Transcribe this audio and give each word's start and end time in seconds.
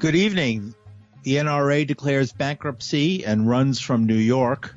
Good 0.00 0.14
evening. 0.14 0.76
The 1.24 1.38
NRA 1.38 1.84
declares 1.84 2.32
bankruptcy 2.32 3.24
and 3.24 3.48
runs 3.48 3.80
from 3.80 4.06
New 4.06 4.14
York. 4.14 4.76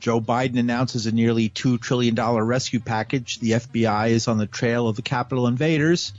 Joe 0.00 0.22
Biden 0.22 0.58
announces 0.58 1.04
a 1.04 1.12
nearly 1.12 1.50
$2 1.50 1.78
trillion 1.78 2.14
rescue 2.14 2.80
package. 2.80 3.40
The 3.40 3.50
FBI 3.50 4.08
is 4.08 4.26
on 4.26 4.38
the 4.38 4.46
trail 4.46 4.88
of 4.88 4.96
the 4.96 5.02
Capitol 5.02 5.48
invaders. 5.48 6.14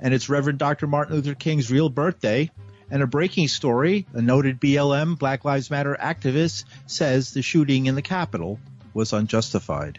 And 0.00 0.12
it's 0.12 0.28
Reverend 0.28 0.58
Dr. 0.58 0.86
Martin 0.86 1.16
Luther 1.16 1.34
King's 1.34 1.70
real 1.70 1.88
birthday. 1.88 2.50
And 2.90 3.02
a 3.02 3.06
breaking 3.06 3.48
story 3.48 4.06
a 4.12 4.20
noted 4.20 4.60
BLM 4.60 5.18
Black 5.18 5.46
Lives 5.46 5.70
Matter 5.70 5.96
activist 5.98 6.64
says 6.86 7.32
the 7.32 7.40
shooting 7.40 7.86
in 7.86 7.94
the 7.94 8.02
Capitol 8.02 8.60
was 8.92 9.14
unjustified. 9.14 9.98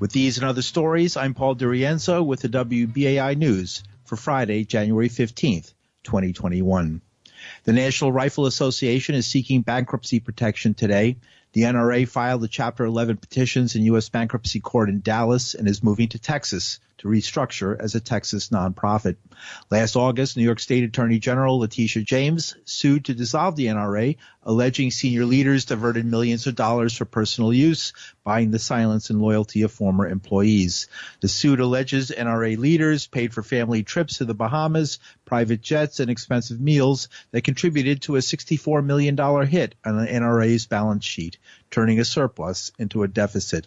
With 0.00 0.10
these 0.10 0.38
and 0.38 0.48
other 0.48 0.62
stories, 0.62 1.16
I'm 1.16 1.34
Paul 1.34 1.54
DiRienzo 1.54 2.26
with 2.26 2.40
the 2.40 2.48
WBAI 2.48 3.36
News 3.36 3.84
for 4.04 4.16
Friday, 4.16 4.64
January 4.64 5.08
15th, 5.08 5.74
2021. 6.08 7.02
The 7.64 7.72
National 7.72 8.10
Rifle 8.10 8.46
Association 8.46 9.14
is 9.14 9.26
seeking 9.26 9.60
bankruptcy 9.60 10.20
protection 10.20 10.72
today. 10.72 11.18
The 11.52 11.62
NRA 11.62 12.08
filed 12.08 12.40
the 12.40 12.48
Chapter 12.48 12.84
11 12.84 13.18
petitions 13.18 13.76
in 13.76 13.82
U.S. 13.82 14.08
bankruptcy 14.08 14.58
court 14.58 14.88
in 14.88 15.00
Dallas 15.00 15.54
and 15.54 15.68
is 15.68 15.82
moving 15.82 16.08
to 16.08 16.18
Texas 16.18 16.80
to 16.98 17.08
restructure 17.08 17.78
as 17.78 17.94
a 17.94 18.00
Texas 18.00 18.48
nonprofit. 18.48 19.16
Last 19.70 19.96
August, 19.96 20.36
New 20.36 20.42
York 20.42 20.60
State 20.60 20.84
Attorney 20.84 21.18
General 21.18 21.58
Letitia 21.58 22.02
James 22.02 22.56
sued 22.64 23.06
to 23.06 23.14
dissolve 23.14 23.56
the 23.56 23.66
NRA, 23.66 24.16
alleging 24.42 24.90
senior 24.90 25.24
leaders 25.24 25.64
diverted 25.64 26.06
millions 26.06 26.46
of 26.46 26.54
dollars 26.54 26.96
for 26.96 27.04
personal 27.04 27.52
use, 27.52 27.92
buying 28.24 28.50
the 28.50 28.58
silence 28.58 29.10
and 29.10 29.20
loyalty 29.20 29.62
of 29.62 29.72
former 29.72 30.08
employees. 30.08 30.88
The 31.20 31.28
suit 31.28 31.60
alleges 31.60 32.10
NRA 32.10 32.56
leaders 32.56 33.06
paid 33.06 33.32
for 33.34 33.42
family 33.42 33.82
trips 33.82 34.18
to 34.18 34.24
the 34.24 34.34
Bahamas, 34.34 34.98
private 35.24 35.60
jets, 35.60 36.00
and 36.00 36.10
expensive 36.10 36.60
meals 36.60 37.08
that 37.30 37.44
contributed 37.44 38.02
to 38.02 38.16
a 38.16 38.20
$64 38.20 38.84
million 38.84 39.16
hit 39.46 39.74
on 39.84 39.96
the 39.98 40.06
NRA's 40.06 40.66
balance 40.66 41.04
sheet, 41.04 41.38
turning 41.70 42.00
a 42.00 42.04
surplus 42.04 42.72
into 42.78 43.02
a 43.02 43.08
deficit. 43.08 43.66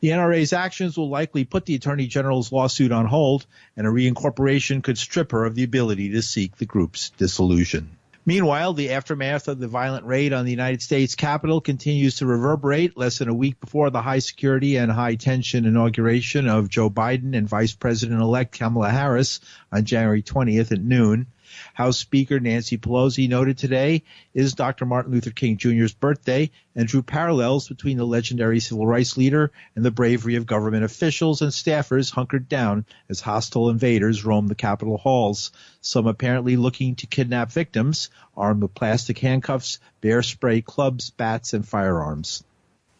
The 0.00 0.10
NRA's 0.10 0.52
actions 0.52 0.96
will 0.96 1.08
likely 1.08 1.44
put 1.44 1.66
the 1.66 1.74
Attorney 1.74 2.06
General's 2.06 2.52
lawsuit 2.52 2.92
on 2.92 3.06
hold, 3.06 3.46
and 3.76 3.86
a 3.86 3.90
reincorporation 3.90 4.82
could 4.82 4.98
strip 4.98 5.32
her 5.32 5.44
of 5.44 5.54
the 5.54 5.64
ability 5.64 6.10
to 6.10 6.22
seek 6.22 6.56
the 6.56 6.66
group's 6.66 7.10
dissolution. 7.10 7.96
Meanwhile, 8.28 8.72
the 8.72 8.90
aftermath 8.90 9.46
of 9.46 9.60
the 9.60 9.68
violent 9.68 10.04
raid 10.04 10.32
on 10.32 10.44
the 10.44 10.50
United 10.50 10.82
States 10.82 11.14
Capitol 11.14 11.60
continues 11.60 12.16
to 12.16 12.26
reverberate 12.26 12.96
less 12.96 13.18
than 13.18 13.28
a 13.28 13.34
week 13.34 13.60
before 13.60 13.88
the 13.90 14.02
high 14.02 14.18
security 14.18 14.76
and 14.76 14.90
high 14.90 15.14
tension 15.14 15.64
inauguration 15.64 16.48
of 16.48 16.68
Joe 16.68 16.90
Biden 16.90 17.36
and 17.36 17.48
Vice 17.48 17.74
President 17.74 18.20
elect 18.20 18.58
Kamala 18.58 18.90
Harris 18.90 19.38
on 19.70 19.84
January 19.84 20.22
20th 20.22 20.72
at 20.72 20.80
noon. 20.80 21.28
House 21.74 21.98
Speaker 21.98 22.40
Nancy 22.40 22.78
Pelosi 22.78 23.28
noted 23.28 23.58
today 23.58 24.02
is 24.34 24.54
Dr. 24.54 24.86
Martin 24.86 25.12
Luther 25.12 25.30
King 25.30 25.56
Jr.'s 25.56 25.92
birthday 25.92 26.50
and 26.74 26.86
drew 26.86 27.02
parallels 27.02 27.68
between 27.68 27.96
the 27.96 28.06
legendary 28.06 28.60
civil 28.60 28.86
rights 28.86 29.16
leader 29.16 29.50
and 29.74 29.84
the 29.84 29.90
bravery 29.90 30.36
of 30.36 30.46
government 30.46 30.84
officials 30.84 31.42
and 31.42 31.50
staffers 31.50 32.10
hunkered 32.10 32.48
down 32.48 32.84
as 33.08 33.20
hostile 33.20 33.70
invaders 33.70 34.24
roamed 34.24 34.48
the 34.48 34.54
Capitol 34.54 34.98
halls, 34.98 35.52
some 35.80 36.06
apparently 36.06 36.56
looking 36.56 36.94
to 36.96 37.06
kidnap 37.06 37.50
victims, 37.50 38.10
armed 38.36 38.62
with 38.62 38.74
plastic 38.74 39.18
handcuffs, 39.18 39.78
bear 40.00 40.22
spray 40.22 40.60
clubs, 40.60 41.10
bats, 41.10 41.54
and 41.54 41.66
firearms. 41.66 42.44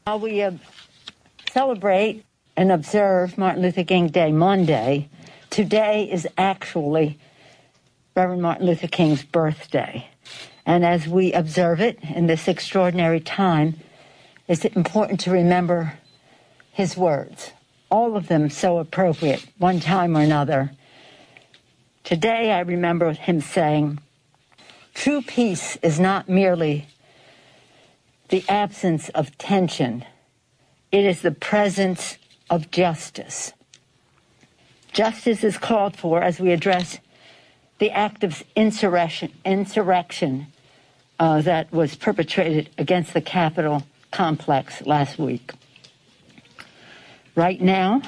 While 0.05 0.21
we 0.21 0.43
uh, 0.43 0.53
celebrate 1.51 2.25
and 2.57 2.73
observe 2.73 3.37
Martin 3.37 3.63
Luther 3.63 3.85
King 3.85 4.09
Day 4.09 4.33
Monday, 4.33 5.09
today 5.51 6.09
is 6.11 6.27
actually 6.39 7.19
Reverend 8.17 8.41
Martin 8.41 8.67
Luther 8.67 8.89
King's 8.89 9.23
birthday. 9.23 10.09
And 10.65 10.87
as 10.87 11.07
we 11.07 11.35
observe 11.35 11.83
it 11.83 11.99
in 12.03 12.27
this 12.27 12.49
extraordinary 12.49 13.21
time, 13.21 13.75
it's 14.49 14.65
important 14.65 15.21
to 15.21 15.31
remember 15.31 15.99
his 16.73 16.97
words, 16.97 17.53
all 17.91 18.17
of 18.17 18.29
them 18.29 18.49
so 18.49 18.79
appropriate, 18.79 19.47
one 19.59 19.81
time 19.81 20.17
or 20.17 20.23
another. 20.23 20.73
Today, 22.05 22.53
I 22.53 22.61
remember 22.61 23.13
him 23.13 23.43
saying, 23.43 23.99
True 24.95 25.21
peace 25.21 25.77
is 25.83 26.01
not 26.01 26.27
merely 26.27 26.89
the 28.31 28.45
absence 28.49 29.11
of 29.11 29.37
tension, 29.37 30.07
it 30.91 31.05
is 31.05 31.21
the 31.21 31.33
presence 31.33 32.17
of 32.49 32.71
justice. 32.71 33.53
Justice 34.95 35.45
is 35.45 35.59
called 35.59 35.97
for 35.97 36.23
as 36.23 36.41
we 36.41 36.53
address 36.53 36.99
the 37.79 37.91
act 37.91 38.25
of 38.25 38.43
insurrection, 38.55 39.33
insurrection 39.45 40.47
uh, 41.19 41.43
that 41.43 41.71
was 41.73 41.95
perpetrated 41.95 42.71
against 42.79 43.15
the 43.15 43.21
Capitol 43.21 43.83
complex 44.11 44.85
last 44.87 45.19
week. 45.19 45.53
Right 47.35 47.61
now, 47.61 48.03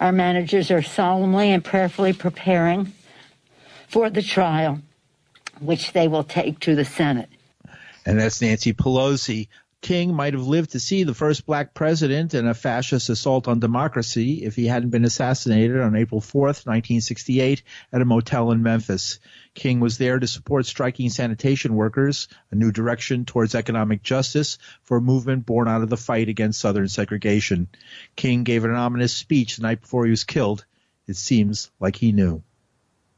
our 0.00 0.12
managers 0.12 0.70
are 0.70 0.82
solemnly 0.82 1.50
and 1.50 1.64
prayerfully 1.64 2.12
preparing 2.12 2.92
for 3.88 4.10
the 4.10 4.22
trial, 4.22 4.80
which 5.60 5.92
they 5.92 6.08
will 6.08 6.24
take 6.24 6.60
to 6.60 6.74
the 6.74 6.84
Senate. 6.84 7.28
And 8.06 8.18
that's 8.18 8.40
Nancy 8.40 8.72
Pelosi. 8.72 9.48
King 9.80 10.12
might 10.12 10.34
have 10.34 10.46
lived 10.46 10.70
to 10.72 10.80
see 10.80 11.04
the 11.04 11.14
first 11.14 11.46
black 11.46 11.72
president 11.72 12.34
in 12.34 12.48
a 12.48 12.54
fascist 12.54 13.08
assault 13.08 13.46
on 13.46 13.60
democracy 13.60 14.44
if 14.44 14.56
he 14.56 14.66
hadn't 14.66 14.90
been 14.90 15.04
assassinated 15.04 15.80
on 15.80 15.94
April 15.94 16.20
4th, 16.20 16.66
1968 16.66 17.62
at 17.92 18.02
a 18.02 18.04
motel 18.04 18.50
in 18.50 18.62
Memphis. 18.62 19.20
King 19.54 19.78
was 19.78 19.96
there 19.96 20.18
to 20.18 20.26
support 20.26 20.66
striking 20.66 21.10
sanitation 21.10 21.74
workers, 21.74 22.26
a 22.50 22.56
new 22.56 22.72
direction 22.72 23.24
towards 23.24 23.54
economic 23.54 24.02
justice 24.02 24.58
for 24.82 24.96
a 24.96 25.02
movement 25.02 25.46
born 25.46 25.68
out 25.68 25.82
of 25.82 25.90
the 25.90 25.96
fight 25.96 26.28
against 26.28 26.60
Southern 26.60 26.88
segregation. 26.88 27.68
King 28.16 28.42
gave 28.42 28.64
an 28.64 28.72
ominous 28.72 29.14
speech 29.14 29.56
the 29.56 29.62
night 29.62 29.80
before 29.80 30.04
he 30.04 30.10
was 30.10 30.24
killed. 30.24 30.66
It 31.06 31.16
seems 31.16 31.70
like 31.78 31.94
he 31.96 32.10
knew. 32.10 32.42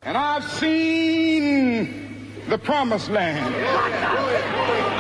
And 0.03 0.17
I've 0.17 0.45
seen 0.45 2.31
the 2.49 2.59
promised 2.59 3.09
land. 3.11 4.80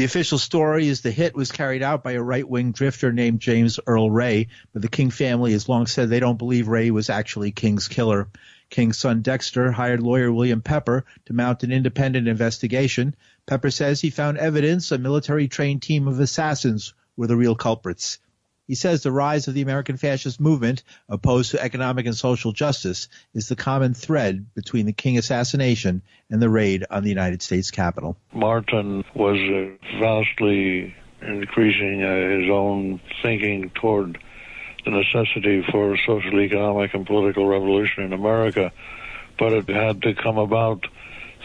The 0.00 0.06
official 0.06 0.38
story 0.38 0.88
is 0.88 1.02
the 1.02 1.10
hit 1.10 1.36
was 1.36 1.52
carried 1.52 1.82
out 1.82 2.02
by 2.02 2.12
a 2.12 2.22
right-wing 2.22 2.72
drifter 2.72 3.12
named 3.12 3.40
James 3.40 3.78
Earl 3.86 4.10
Ray, 4.10 4.48
but 4.72 4.80
the 4.80 4.88
King 4.88 5.10
family 5.10 5.52
has 5.52 5.68
long 5.68 5.86
said 5.86 6.08
they 6.08 6.20
don't 6.20 6.38
believe 6.38 6.68
Ray 6.68 6.90
was 6.90 7.10
actually 7.10 7.50
King's 7.50 7.86
killer. 7.86 8.28
King's 8.70 8.96
son 8.96 9.20
Dexter 9.20 9.70
hired 9.70 10.00
lawyer 10.00 10.32
William 10.32 10.62
Pepper 10.62 11.04
to 11.26 11.34
mount 11.34 11.64
an 11.64 11.70
independent 11.70 12.28
investigation. 12.28 13.14
Pepper 13.44 13.70
says 13.70 14.00
he 14.00 14.08
found 14.08 14.38
evidence 14.38 14.90
a 14.90 14.96
military 14.96 15.48
trained 15.48 15.82
team 15.82 16.08
of 16.08 16.18
assassins 16.18 16.94
were 17.14 17.26
the 17.26 17.36
real 17.36 17.54
culprits. 17.54 18.20
He 18.70 18.76
says 18.76 19.02
the 19.02 19.10
rise 19.10 19.48
of 19.48 19.54
the 19.54 19.62
American 19.62 19.96
fascist 19.96 20.38
movement, 20.38 20.84
opposed 21.08 21.50
to 21.50 21.60
economic 21.60 22.06
and 22.06 22.14
social 22.14 22.52
justice, 22.52 23.08
is 23.34 23.48
the 23.48 23.56
common 23.56 23.94
thread 23.94 24.54
between 24.54 24.86
the 24.86 24.92
King 24.92 25.18
assassination 25.18 26.02
and 26.30 26.40
the 26.40 26.48
raid 26.48 26.84
on 26.88 27.02
the 27.02 27.08
United 27.08 27.42
States 27.42 27.72
Capitol. 27.72 28.16
Martin 28.32 29.04
was 29.12 29.38
uh, 29.38 29.98
vastly 29.98 30.94
increasing 31.20 32.04
uh, 32.04 32.38
his 32.38 32.48
own 32.48 33.00
thinking 33.22 33.70
toward 33.70 34.22
the 34.84 34.92
necessity 34.92 35.66
for 35.68 35.96
social, 36.06 36.38
economic, 36.38 36.94
and 36.94 37.04
political 37.04 37.48
revolution 37.48 38.04
in 38.04 38.12
America, 38.12 38.70
but 39.36 39.52
it 39.52 39.68
had 39.68 40.00
to 40.02 40.14
come 40.14 40.38
about 40.38 40.86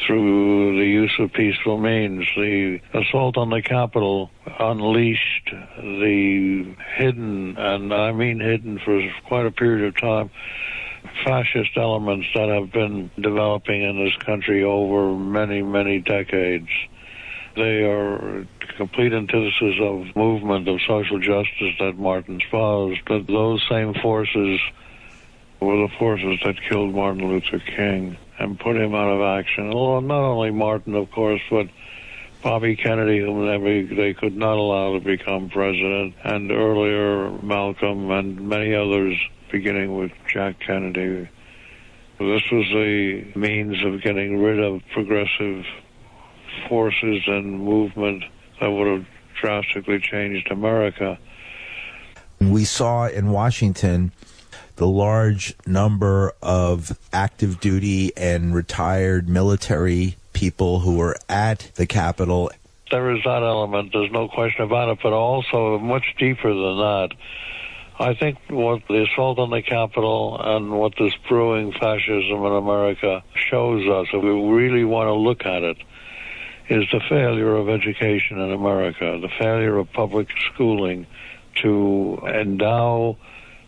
through 0.06 0.77
the 0.77 0.86
use 0.86 1.13
of 1.19 1.31
peaceful 1.33 1.77
means. 1.77 2.25
The 2.36 2.80
assault 2.94 3.38
on 3.38 3.50
the 3.50 3.62
Capitol 3.62 4.30
unleashed 4.59 5.51
the 5.77 6.75
hidden, 6.95 7.57
and 7.57 7.94
I 7.94 8.12
mean 8.12 8.39
hidden 8.39 8.80
for 8.80 9.01
quite 9.27 9.45
a 9.45 9.51
period 9.51 9.88
of 9.88 10.00
time, 10.00 10.30
fascist 11.24 11.77
elements 11.77 12.27
that 12.36 12.50
have 12.50 12.71
been 12.71 13.09
developing 13.19 13.83
in 13.83 14.03
this 14.03 14.15
country 14.18 14.63
over 14.63 15.15
many, 15.15 15.62
many 15.62 16.00
decades. 16.00 16.69
They 17.56 17.83
are 17.83 18.45
complete 18.75 19.13
antithesis 19.13 19.75
of 19.80 20.13
movement 20.15 20.68
of 20.68 20.81
social 20.81 21.19
justice 21.19 21.75
that 21.80 21.94
Martin 21.97 22.42
espoused, 22.42 23.00
but 23.07 23.27
those 23.27 23.65
same 23.69 23.94
forces 23.94 24.59
were 25.62 25.88
the 25.88 25.94
forces 25.97 26.38
that 26.44 26.62
killed 26.68 26.94
Martin 26.94 27.30
Luther 27.30 27.59
King 27.59 28.18
and 28.39 28.59
put 28.59 28.75
him 28.75 28.93
out 28.93 29.09
of 29.09 29.21
action. 29.21 29.69
Not 29.69 30.11
only 30.11 30.51
Martin, 30.51 30.95
of 30.95 31.11
course, 31.11 31.41
but 31.49 31.67
Bobby 32.43 32.75
Kennedy, 32.75 33.19
whom 33.19 33.45
they, 33.95 34.13
could 34.13 34.35
not 34.35 34.57
allow 34.57 34.93
to 34.93 34.99
become 34.99 35.49
president, 35.49 36.13
and 36.23 36.51
earlier 36.51 37.31
Malcolm 37.41 38.11
and 38.11 38.47
many 38.47 38.75
others, 38.75 39.17
beginning 39.51 39.97
with 39.97 40.11
Jack 40.31 40.59
Kennedy. 40.59 41.27
This 42.19 42.43
was 42.51 42.65
a 42.71 43.37
means 43.37 43.83
of 43.83 44.01
getting 44.01 44.41
rid 44.41 44.59
of 44.59 44.81
progressive 44.93 45.65
forces 46.69 47.23
and 47.27 47.59
movement 47.59 48.23
that 48.61 48.69
would 48.69 48.87
have 48.87 49.05
drastically 49.41 49.99
changed 49.99 50.51
America. 50.51 51.17
We 52.39 52.63
saw 52.63 53.07
in 53.07 53.31
Washington 53.31 54.11
the 54.75 54.88
large 54.88 55.56
number 55.66 56.33
of 56.42 56.98
active 57.13 57.60
duty 57.60 58.16
and 58.18 58.54
retired 58.54 59.30
military 59.30 60.16
people 60.33 60.81
who 60.81 60.98
were 60.98 61.16
at 61.30 61.72
the 61.75 61.86
Capitol. 61.86 62.51
There 62.92 63.16
is 63.16 63.24
that 63.24 63.42
element, 63.42 63.92
there's 63.94 64.12
no 64.12 64.27
question 64.27 64.63
about 64.63 64.89
it, 64.89 65.00
but 65.01 65.13
also 65.13 65.80
much 65.80 66.06
deeper 66.19 66.50
than 66.50 66.77
that. 66.77 67.10
I 67.98 68.13
think 68.13 68.38
what 68.50 68.81
the 68.89 69.04
assault 69.04 69.39
on 69.39 69.50
the 69.50 69.62
Capitol 69.62 70.38
and 70.39 70.78
what 70.78 70.94
this 71.00 71.13
brewing 71.30 71.71
fascism 71.71 72.45
in 72.45 72.51
America 72.51 73.24
shows 73.33 73.88
us, 73.88 74.07
if 74.13 74.21
we 74.21 74.30
really 74.30 74.83
want 74.83 75.07
to 75.07 75.13
look 75.13 75.45
at 75.45 75.63
it, 75.63 75.78
is 76.68 76.86
the 76.92 77.00
failure 77.07 77.56
of 77.56 77.69
education 77.69 78.39
in 78.39 78.51
America, 78.51 79.18
the 79.21 79.30
failure 79.39 79.78
of 79.78 79.92
public 79.94 80.28
schooling 80.54 81.07
to 81.62 82.19
endow 82.28 83.18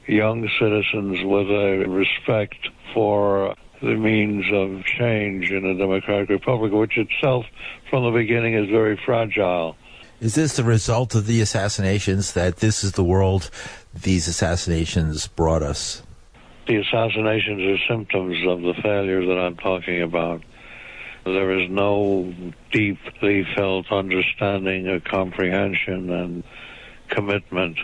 young 0.08 0.50
citizens 0.60 1.24
with 1.24 1.50
a 1.50 1.86
respect 1.88 2.70
for 2.94 3.56
the 3.82 3.96
means 3.96 4.46
of 4.52 4.84
change 4.86 5.52
in 5.52 5.66
a 5.66 5.78
democratic 5.78 6.30
republic, 6.30 6.72
which 6.72 6.98
itself, 6.98 7.46
from 7.90 8.04
the 8.04 8.12
beginning, 8.12 8.56
is 8.56 8.70
very 8.70 9.00
fragile. 9.06 9.76
Is 10.20 10.34
this 10.34 10.56
the 10.56 10.64
result 10.64 11.14
of 11.14 11.28
the 11.28 11.42
assassinations 11.42 12.34
that 12.34 12.58
this 12.58 12.84
is 12.84 12.94
the 12.94 13.04
world 13.04 13.52
these 13.94 14.28
assassinations 14.28 15.28
brought 15.28 15.62
us? 15.62 16.02
The 16.68 16.78
assassinations 16.78 17.62
are 17.62 17.88
symptoms 17.88 18.38
of 18.48 18.62
the 18.62 18.74
failure 18.82 19.26
that 19.26 19.38
I'm 19.40 19.58
talking 19.58 20.02
about. 20.02 20.42
There 21.24 21.60
is 21.60 21.70
no 21.70 22.34
deeply 22.72 23.46
felt 23.56 23.92
understanding 23.92 24.88
or 24.88 25.00
comprehension 25.02 26.10
and 26.10 26.44
commitment 27.10 27.78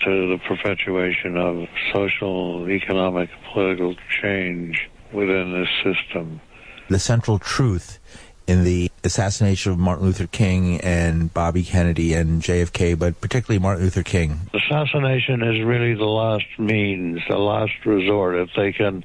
to 0.00 0.28
the 0.28 0.38
perpetuation 0.46 1.36
of 1.36 1.66
social, 1.92 2.68
economic, 2.70 3.30
political 3.52 3.94
change 4.22 4.88
within 5.12 5.52
this 5.52 5.68
system. 5.82 6.40
The 6.88 6.98
central 6.98 7.38
truth 7.38 7.98
in 8.46 8.64
the 8.64 8.90
assassination 9.04 9.72
of 9.72 9.78
Martin 9.78 10.06
Luther 10.06 10.26
King 10.26 10.80
and 10.80 11.32
Bobby 11.34 11.62
Kennedy 11.62 12.14
and 12.14 12.40
JFK, 12.42 12.98
but 12.98 13.20
particularly 13.20 13.58
Martin 13.58 13.84
Luther 13.84 14.02
King. 14.02 14.40
Assassination 14.54 15.42
is 15.42 15.62
really 15.64 15.94
the 15.94 16.04
last 16.04 16.46
means, 16.58 17.20
the 17.28 17.36
last 17.36 17.72
resort. 17.84 18.36
If 18.36 18.48
they 18.56 18.72
can 18.72 19.04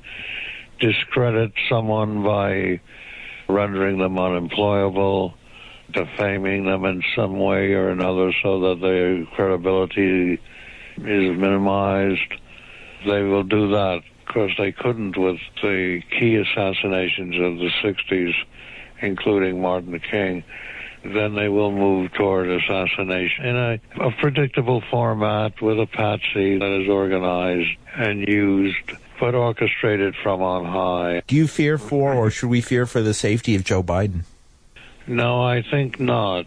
discredit 0.79 1.51
someone 1.69 2.23
by 2.23 2.79
rendering 3.49 3.97
them 3.97 4.17
unemployable, 4.17 5.33
defaming 5.91 6.65
them 6.65 6.85
in 6.85 7.03
some 7.15 7.37
way 7.37 7.73
or 7.73 7.89
another 7.89 8.33
so 8.41 8.59
that 8.61 8.79
their 8.81 9.25
credibility 9.35 10.39
is 10.97 11.37
minimized, 11.37 12.33
they 13.05 13.23
will 13.23 13.43
do 13.43 13.71
that. 13.71 14.01
Of 14.27 14.33
course, 14.33 14.53
they 14.57 14.71
couldn't 14.71 15.17
with 15.17 15.39
the 15.61 16.01
key 16.19 16.35
assassinations 16.35 17.35
of 17.35 17.57
the 17.57 17.69
60s, 17.83 18.33
including 19.01 19.61
Martin 19.61 19.99
King. 19.99 20.43
Then 21.03 21.35
they 21.35 21.49
will 21.49 21.71
move 21.71 22.13
toward 22.13 22.49
assassination 22.49 23.45
in 23.45 23.55
a, 23.57 23.79
a 23.99 24.11
predictable 24.11 24.81
format 24.89 25.61
with 25.61 25.77
a 25.79 25.85
patsy 25.85 26.57
that 26.57 26.81
is 26.81 26.87
organized 26.87 27.77
and 27.95 28.25
used 28.25 28.93
but 29.19 29.35
orchestrated 29.35 30.15
from 30.23 30.41
on 30.41 30.65
high. 30.65 31.23
Do 31.27 31.35
you 31.35 31.47
fear 31.47 31.77
for, 31.77 32.13
or 32.13 32.29
should 32.29 32.49
we 32.49 32.61
fear 32.61 32.85
for 32.85 33.01
the 33.01 33.13
safety 33.13 33.55
of 33.55 33.63
Joe 33.63 33.83
Biden? 33.83 34.23
No, 35.07 35.41
I 35.41 35.61
think 35.61 35.99
not. 35.99 36.45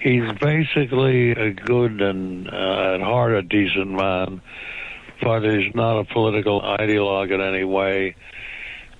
He's 0.00 0.30
basically 0.40 1.32
a 1.32 1.50
good 1.50 2.00
and 2.00 2.48
uh, 2.48 2.94
at 2.94 3.00
heart 3.00 3.32
a 3.32 3.42
decent 3.42 3.90
man, 3.90 4.40
but 5.20 5.40
he's 5.40 5.74
not 5.74 5.98
a 5.98 6.04
political 6.04 6.60
ideologue 6.60 7.32
in 7.32 7.40
any 7.40 7.64
way. 7.64 8.14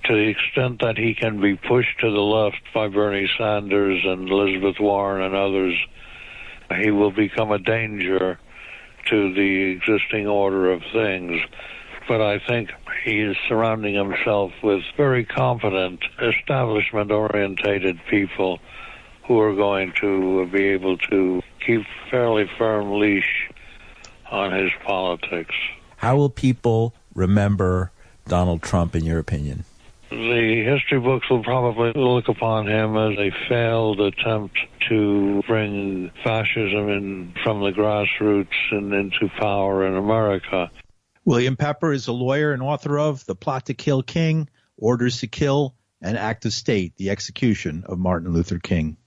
To 0.05 0.13
the 0.13 0.27
extent 0.27 0.81
that 0.81 0.97
he 0.97 1.15
can 1.15 1.39
be 1.39 1.55
pushed 1.55 1.99
to 2.01 2.11
the 2.11 2.19
left 2.19 2.61
by 2.73 2.89
Bernie 2.89 3.29
Sanders 3.37 4.01
and 4.03 4.29
Elizabeth 4.29 4.77
Warren 4.79 5.23
and 5.23 5.35
others, 5.35 5.77
he 6.81 6.91
will 6.91 7.11
become 7.11 7.51
a 7.51 7.59
danger 7.59 8.37
to 9.09 9.33
the 9.33 9.71
existing 9.71 10.27
order 10.27 10.71
of 10.71 10.81
things. 10.91 11.41
But 12.09 12.21
I 12.21 12.39
think 12.39 12.71
he 13.05 13.21
is 13.21 13.37
surrounding 13.47 13.95
himself 13.95 14.51
with 14.61 14.81
very 14.97 15.23
competent, 15.23 16.03
establishment 16.21 17.11
orientated 17.11 17.99
people 18.09 18.59
who 19.29 19.39
are 19.39 19.53
going 19.53 19.93
to 20.01 20.47
be 20.47 20.69
able 20.69 20.97
to 20.97 21.39
keep 21.63 21.85
fairly 22.09 22.49
firm 22.57 22.99
leash 22.99 23.47
on 24.31 24.51
his 24.51 24.71
politics. 24.83 25.53
How 25.97 26.17
will 26.17 26.31
people 26.31 26.95
remember 27.13 27.91
Donald 28.27 28.63
Trump, 28.63 28.95
in 28.95 29.05
your 29.05 29.19
opinion? 29.19 29.65
The 30.09 30.63
history 30.65 30.99
books 30.99 31.29
will 31.29 31.43
probably 31.43 31.91
look 31.93 32.27
upon 32.27 32.67
him 32.67 32.97
as 32.97 33.19
a 33.19 33.29
failed 33.47 34.01
attempt 34.01 34.57
to 34.89 35.43
bring 35.45 36.09
fascism 36.23 36.89
in 36.89 37.33
from 37.43 37.61
the 37.61 37.69
grassroots 37.69 38.47
and 38.71 38.91
into 38.91 39.29
power 39.39 39.85
in 39.85 39.95
America. 39.95 40.71
William 41.23 41.55
Pepper 41.55 41.93
is 41.93 42.07
a 42.07 42.13
lawyer 42.13 42.51
and 42.51 42.63
author 42.63 42.97
of 42.97 43.23
The 43.27 43.35
Plot 43.35 43.67
to 43.67 43.75
Kill 43.75 44.01
King, 44.01 44.49
Orders 44.77 45.19
to 45.19 45.27
Kill, 45.27 45.75
and 46.01 46.17
Act 46.17 46.45
of 46.45 46.53
State, 46.53 46.95
the 46.97 47.11
execution 47.11 47.83
of 47.85 47.99
Martin 47.99 48.33
Luther 48.33 48.57
King. 48.57 48.97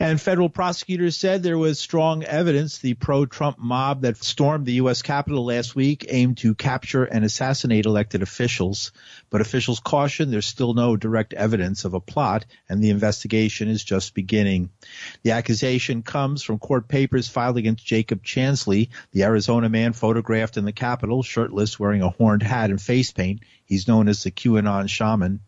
And 0.00 0.20
federal 0.20 0.48
prosecutors 0.48 1.16
said 1.16 1.42
there 1.42 1.58
was 1.58 1.80
strong 1.80 2.22
evidence 2.22 2.78
the 2.78 2.94
pro-Trump 2.94 3.58
mob 3.58 4.02
that 4.02 4.22
stormed 4.22 4.64
the 4.64 4.74
U.S. 4.74 5.02
Capitol 5.02 5.46
last 5.46 5.74
week 5.74 6.06
aimed 6.08 6.38
to 6.38 6.54
capture 6.54 7.04
and 7.04 7.24
assassinate 7.24 7.84
elected 7.84 8.22
officials. 8.22 8.92
But 9.28 9.40
officials 9.40 9.80
cautioned 9.80 10.32
there's 10.32 10.46
still 10.46 10.72
no 10.72 10.96
direct 10.96 11.34
evidence 11.34 11.84
of 11.84 11.94
a 11.94 12.00
plot 12.00 12.46
and 12.68 12.80
the 12.80 12.90
investigation 12.90 13.68
is 13.68 13.82
just 13.82 14.14
beginning. 14.14 14.70
The 15.24 15.32
accusation 15.32 16.02
comes 16.02 16.44
from 16.44 16.60
court 16.60 16.86
papers 16.86 17.26
filed 17.26 17.56
against 17.56 17.84
Jacob 17.84 18.22
Chansley, 18.22 18.90
the 19.10 19.24
Arizona 19.24 19.68
man 19.68 19.94
photographed 19.94 20.56
in 20.56 20.64
the 20.64 20.72
Capitol, 20.72 21.24
shirtless, 21.24 21.78
wearing 21.78 22.02
a 22.02 22.10
horned 22.10 22.44
hat 22.44 22.70
and 22.70 22.80
face 22.80 23.10
paint. 23.10 23.40
He's 23.64 23.88
known 23.88 24.06
as 24.06 24.22
the 24.22 24.30
QAnon 24.30 24.88
shaman. 24.88 25.40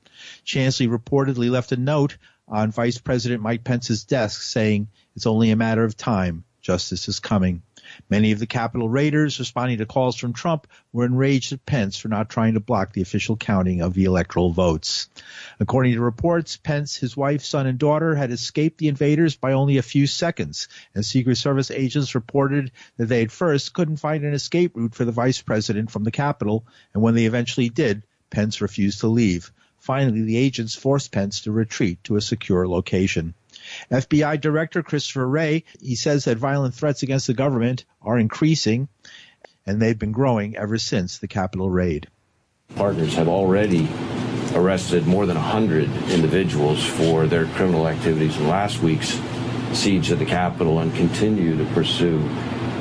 Chansley 0.45 0.89
reportedly 0.89 1.51
left 1.51 1.73
a 1.73 1.77
note 1.77 2.19
on 2.51 2.73
Vice 2.73 2.99
President 2.99 3.41
Mike 3.41 3.65
Pence's 3.65 4.05
desk 4.05 4.43
saying 4.43 4.89
it's 5.15 5.27
only 5.27 5.51
a 5.51 5.57
matter 5.57 5.85
of 5.85 5.97
time. 5.97 6.45
Justice 6.61 7.09
is 7.09 7.21
coming. 7.21 7.63
Many 8.09 8.33
of 8.33 8.39
the 8.39 8.47
Capitol 8.47 8.89
raiders 8.89 9.39
responding 9.39 9.79
to 9.79 9.87
calls 9.87 10.17
from 10.17 10.33
Trump 10.33 10.67
were 10.93 11.07
enraged 11.07 11.53
at 11.53 11.65
Pence 11.65 11.97
for 11.97 12.09
not 12.09 12.29
trying 12.29 12.55
to 12.55 12.61
block 12.61 12.93
the 12.93 13.03
official 13.03 13.37
counting 13.37 13.81
of 13.81 13.95
the 13.95 14.05
electoral 14.05 14.51
votes. 14.53 15.09
According 15.59 15.95
to 15.95 16.01
reports, 16.01 16.57
Pence, 16.57 16.97
his 16.97 17.17
wife, 17.17 17.43
son, 17.43 17.67
and 17.67 17.79
daughter 17.79 18.15
had 18.15 18.31
escaped 18.31 18.79
the 18.79 18.89
invaders 18.89 19.37
by 19.37 19.53
only 19.53 19.79
a 19.79 19.83
few 19.83 20.07
seconds, 20.07 20.69
and 20.95 21.05
Secret 21.05 21.37
Service 21.37 21.71
agents 21.71 22.15
reported 22.15 22.73
that 22.97 23.07
they 23.07 23.23
at 23.23 23.33
first 23.33 23.73
couldn't 23.73 23.97
find 23.97 24.25
an 24.25 24.35
escape 24.35 24.77
route 24.77 24.95
for 24.95 25.05
the 25.05 25.13
vice 25.13 25.41
president 25.41 25.91
from 25.91 26.05
the 26.05 26.11
Capitol, 26.11 26.67
and 26.93 27.03
when 27.03 27.15
they 27.15 27.25
eventually 27.25 27.71
did, 27.71 28.03
Pence 28.31 28.61
refused 28.61 29.01
to 29.01 29.09
leave. 29.09 29.51
Finally, 29.81 30.23
the 30.23 30.37
agents 30.37 30.75
forced 30.75 31.11
Pence 31.11 31.43
to 31.43 31.53
retreat 31.53 32.03
to 32.05 32.17
a 32.17 32.21
secure 32.21 32.69
location. 32.69 33.35
FBI 33.91 34.41
Director 34.41 34.83
Christopher 34.83 35.27
Wray, 35.27 35.65
he 35.81 35.97
says 35.97 36.25
that 36.25 36.39
violent 36.39 36.75
threats 36.75 37.03
against 37.03 37.27
the 37.27 37.35
government 37.35 37.85
are 38.01 38.19
increasing 38.19 38.89
and 39.67 39.81
they've 39.81 39.99
been 39.99 40.13
growing 40.13 40.57
ever 40.57 40.79
since 40.79 41.19
the 41.19 41.29
Capitol 41.29 41.71
raid. 41.71 42.09
Partners 42.77 43.15
have 43.15 43.29
already 43.29 43.89
arrested 44.55 45.07
more 45.07 45.27
than 45.27 45.37
100 45.37 45.85
individuals 46.11 46.85
for 46.85 47.27
their 47.27 47.47
criminal 47.47 47.87
activities 47.87 48.37
in 48.37 48.49
last 48.49 48.81
week's 48.81 49.21
siege 49.73 50.11
of 50.11 50.19
the 50.19 50.27
Capitol 50.27 50.81
and 50.81 50.95
continue 50.95 51.57
to 51.57 51.65
pursue 51.73 52.19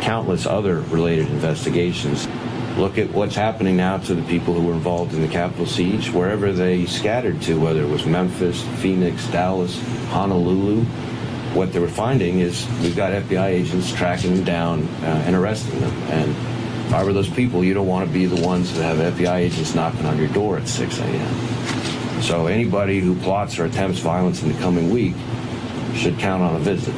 countless 0.01 0.45
other 0.45 0.81
related 0.81 1.27
investigations. 1.29 2.27
Look 2.79 2.97
at 2.97 3.11
what's 3.11 3.35
happening 3.35 3.75
now 3.75 3.97
to 3.97 4.15
the 4.15 4.21
people 4.23 4.53
who 4.53 4.65
were 4.67 4.73
involved 4.73 5.13
in 5.13 5.21
the 5.21 5.27
Capitol 5.27 5.65
siege, 5.65 6.11
wherever 6.11 6.53
they 6.53 6.85
scattered 6.85 7.41
to, 7.41 7.59
whether 7.59 7.81
it 7.83 7.89
was 7.89 8.05
Memphis, 8.05 8.63
Phoenix, 8.77 9.27
Dallas, 9.27 9.77
Honolulu. 10.11 10.85
What 11.55 11.73
they 11.73 11.79
were 11.79 11.89
finding 11.89 12.39
is 12.39 12.65
we've 12.81 12.95
got 12.95 13.11
FBI 13.11 13.47
agents 13.47 13.91
tracking 13.91 14.33
them 14.33 14.45
down 14.45 14.83
uh, 15.03 15.23
and 15.25 15.35
arresting 15.35 15.77
them. 15.81 15.91
And 16.03 16.29
if 16.87 16.93
I 16.93 17.03
were 17.03 17.11
those 17.11 17.29
people, 17.29 17.65
you 17.65 17.73
don't 17.73 17.85
want 17.85 18.07
to 18.07 18.13
be 18.13 18.27
the 18.27 18.41
ones 18.41 18.73
that 18.77 18.83
have 18.83 19.13
FBI 19.15 19.35
agents 19.39 19.75
knocking 19.75 20.05
on 20.05 20.17
your 20.17 20.29
door 20.29 20.57
at 20.57 20.65
6 20.65 20.99
a.m. 20.99 22.21
So 22.21 22.47
anybody 22.47 23.01
who 23.01 23.13
plots 23.17 23.59
or 23.59 23.65
attempts 23.65 23.99
violence 23.99 24.41
in 24.41 24.53
the 24.53 24.57
coming 24.57 24.89
week 24.89 25.15
should 25.95 26.17
count 26.17 26.43
on 26.43 26.55
a 26.55 26.59
visit. 26.59 26.95